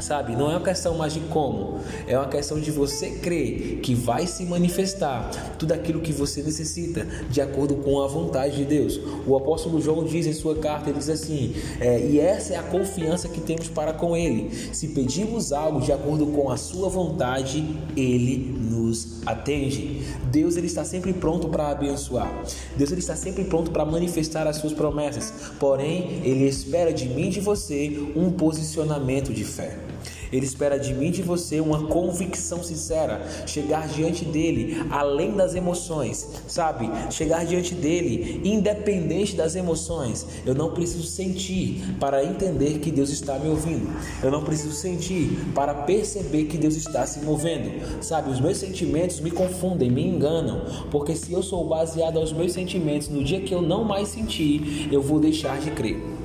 sabe? 0.02 0.36
Não 0.36 0.50
é 0.50 0.56
uma 0.56 0.64
questão 0.64 0.96
mais 0.96 1.12
de 1.12 1.20
como, 1.20 1.80
é 2.06 2.16
uma 2.16 2.28
questão 2.28 2.60
de 2.60 2.70
você 2.70 3.10
crer 3.10 3.80
que 3.80 3.94
vai 3.94 4.26
se 4.26 4.44
manifestar 4.44 5.30
tudo 5.58 5.72
aquilo 5.72 6.00
que 6.00 6.12
você 6.12 6.42
necessita 6.42 7.06
de 7.30 7.40
acordo 7.40 7.76
com 7.76 8.02
a 8.02 8.06
vontade 8.06 8.56
de 8.56 8.64
Deus. 8.64 9.00
O 9.26 9.36
apóstolo 9.36 9.80
João 9.80 10.04
diz 10.04 10.26
em 10.26 10.32
sua 10.32 10.56
carta, 10.56 10.90
ele 10.90 10.98
diz 10.98 11.08
assim, 11.08 11.54
é, 11.80 12.00
e 12.00 12.18
essa 12.18 12.54
é 12.54 12.56
a 12.56 12.62
confiança 12.62 13.28
que 13.28 13.40
temos 13.40 13.68
para 13.68 13.92
com 13.92 14.16
Ele. 14.16 14.50
Se 14.72 14.88
pedimos 14.88 15.52
algo 15.52 15.80
de 15.80 15.92
acordo 15.92 16.26
com 16.26 16.50
a 16.50 16.56
sua 16.56 16.88
vontade, 16.88 17.64
Ele 17.96 18.58
nos 18.72 19.22
atende. 19.26 20.02
Deus 20.30 20.56
ele 20.56 20.66
está 20.66 20.84
sempre 20.84 21.12
pronto 21.12 21.48
para 21.48 21.68
abençoar. 21.68 22.32
Deus 22.76 22.90
ele 22.90 23.00
está 23.00 23.14
sempre 23.14 23.44
pronto 23.44 23.70
para 23.70 23.84
manifestar 23.84 24.46
as 24.46 24.56
suas 24.56 24.72
promessas. 24.72 25.32
Porém, 25.58 26.20
ele 26.24 26.46
espera 26.46 26.92
de 26.92 27.08
mim 27.08 27.26
e 27.26 27.30
de 27.30 27.40
você 27.40 28.12
um 28.16 28.30
posicionamento 28.30 29.32
de 29.32 29.44
fé. 29.44 29.91
Ele 30.32 30.46
espera 30.46 30.78
de 30.78 30.94
mim 30.94 31.08
e 31.08 31.10
de 31.10 31.22
você 31.22 31.60
uma 31.60 31.86
convicção 31.86 32.62
sincera, 32.62 33.22
chegar 33.46 33.86
diante 33.86 34.24
dele 34.24 34.84
além 34.90 35.32
das 35.32 35.54
emoções, 35.54 36.28
sabe? 36.48 36.90
Chegar 37.10 37.44
diante 37.44 37.74
dele 37.74 38.40
independente 38.44 39.36
das 39.36 39.54
emoções. 39.54 40.26
Eu 40.46 40.54
não 40.54 40.72
preciso 40.72 41.04
sentir 41.04 41.96
para 42.00 42.24
entender 42.24 42.78
que 42.78 42.90
Deus 42.90 43.10
está 43.10 43.38
me 43.38 43.48
ouvindo. 43.48 43.88
Eu 44.22 44.30
não 44.30 44.42
preciso 44.42 44.72
sentir 44.72 45.30
para 45.54 45.74
perceber 45.74 46.44
que 46.44 46.56
Deus 46.56 46.76
está 46.76 47.06
se 47.06 47.20
movendo. 47.20 48.02
Sabe, 48.02 48.30
os 48.30 48.40
meus 48.40 48.56
sentimentos 48.56 49.20
me 49.20 49.30
confundem, 49.30 49.90
me 49.90 50.06
enganam, 50.06 50.62
porque 50.90 51.14
se 51.14 51.32
eu 51.32 51.42
sou 51.42 51.66
baseado 51.66 52.18
aos 52.18 52.32
meus 52.32 52.52
sentimentos 52.52 53.08
no 53.08 53.22
dia 53.22 53.40
que 53.40 53.54
eu 53.54 53.60
não 53.60 53.84
mais 53.84 54.08
sentir, 54.08 54.88
eu 54.90 55.02
vou 55.02 55.20
deixar 55.20 55.58
de 55.60 55.70
crer. 55.70 56.21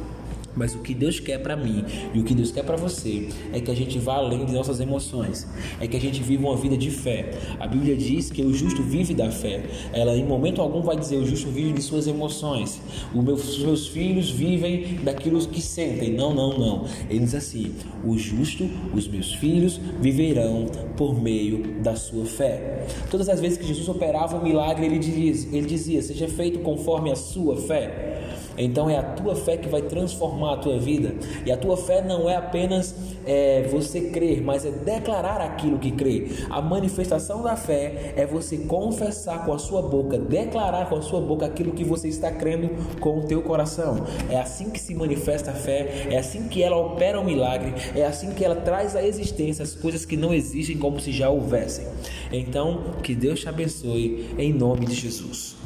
Mas 0.58 0.76
o 0.76 0.80
que 0.80 0.94
Deus 0.94 1.20
quer 1.20 1.38
para 1.38 1.56
mim 1.56 1.86
e 2.14 2.20
o 2.20 2.24
que 2.24 2.34
Deus 2.34 2.52
quer 2.52 2.64
para 2.64 2.76
você 2.76 3.30
é 3.54 3.60
que 3.60 3.72
a 3.72 3.76
gente 3.76 3.98
vá 4.00 4.16
além 4.16 4.46
de 4.46 4.52
nossas 4.52 4.80
emoções, 4.80 5.48
é 5.80 5.88
que 5.88 5.96
a 5.96 6.00
gente 6.00 6.22
viva 6.22 6.48
uma 6.48 6.58
vida 6.58 6.76
de 6.76 6.92
fé. 6.92 7.32
A 7.60 7.68
Bíblia 7.68 7.96
diz 7.96 8.30
que 8.30 8.42
o 8.42 8.54
justo 8.54 8.82
vive 8.84 9.14
da 9.14 9.32
fé. 9.32 9.64
Ela 9.94 10.16
em 10.16 10.26
momento 10.26 10.62
algum 10.62 10.82
vai 10.82 10.98
dizer 10.98 11.18
o 11.18 11.26
justo 11.26 11.50
vive 11.50 11.74
de 11.74 11.82
suas 11.82 12.08
emoções. 12.08 12.82
Os 13.14 13.60
meus 13.60 13.88
filhos 13.88 14.30
vivem 14.30 15.00
daquilo 15.04 15.38
que 15.48 15.62
sentem. 15.62 16.14
Não, 16.14 16.34
não, 16.34 16.58
não. 16.58 16.86
Ele 17.10 17.20
diz 17.20 17.36
assim: 17.36 17.74
o 18.04 18.18
justo, 18.18 18.68
os 18.94 19.08
meus 19.08 19.34
filhos 19.34 19.80
viverão 20.02 20.66
por 20.98 21.22
meio 21.22 21.82
da 21.82 21.96
sua 21.96 22.26
fé. 22.26 22.86
Todas 23.10 23.30
as 23.30 23.40
vezes 23.40 23.58
que 23.58 23.66
Jesus 23.66 23.88
operava 23.88 24.38
um 24.38 24.44
milagre, 24.44 24.86
ele 24.86 24.98
ele 24.98 25.66
dizia: 25.66 26.02
seja 26.02 26.28
feito 26.28 26.60
conforme 26.60 27.12
a 27.12 27.16
sua 27.16 27.58
fé. 27.58 28.18
Então 28.58 28.90
é 28.90 28.98
a 28.98 29.04
tua 29.04 29.36
fé 29.36 29.58
que 29.58 29.70
vai 29.70 29.82
transformar 29.82 30.54
a 30.54 30.58
tua 30.58 30.80
vida. 30.80 31.16
E 31.46 31.52
a 31.52 31.58
tua 31.58 31.78
fé 31.78 32.02
não 32.02 32.30
é 32.30 32.36
apenas 32.36 32.96
é, 33.26 33.64
você 33.64 34.10
crer, 34.10 34.42
mas 34.42 34.66
é 34.66 34.72
declarar 34.72 35.42
aquilo 35.42 35.78
que 35.78 35.92
crê. 35.92 36.28
A 36.50 36.62
manifestação 36.62 37.44
da 37.44 37.56
fé 37.56 38.14
é 38.16 38.26
você 38.26 38.58
confessar 38.58 39.46
com 39.46 39.54
a 39.54 39.60
sua 39.60 39.82
boca, 39.82 40.18
declarar 40.18 40.90
com 40.90 40.96
a 40.96 41.02
sua 41.02 41.22
boca 41.22 41.46
aquilo 41.46 41.74
que 41.74 41.84
você 41.84 42.08
está 42.08 42.32
crendo 42.32 42.70
com 43.00 43.20
o 43.20 43.24
teu 43.24 43.42
coração. 43.42 44.06
É 44.30 44.40
assim 44.40 44.70
que 44.70 44.80
se 44.80 44.96
manifesta 44.96 45.52
a 45.52 45.54
fé, 45.54 46.08
é 46.10 46.18
assim 46.18 46.48
que 46.48 46.64
ela 46.64 46.78
opera 46.78 47.20
o 47.20 47.22
um 47.22 47.26
milagre, 47.26 47.74
é 47.96 48.06
assim 48.06 48.32
que 48.32 48.44
ela 48.44 48.56
traz 48.56 48.96
à 48.96 49.04
existência 49.04 49.64
as 49.64 49.76
coisas 49.76 50.06
que 50.06 50.16
não 50.16 50.34
existem 50.34 50.78
como 50.78 51.00
se 51.00 51.12
já 51.12 51.30
houvessem. 51.30 51.86
Então, 52.32 52.96
que 53.04 53.14
Deus 53.14 53.42
te 53.42 53.50
abençoe 53.50 54.36
em 54.38 54.54
nome 54.54 54.86
de 54.86 54.94
Jesus. 54.94 55.57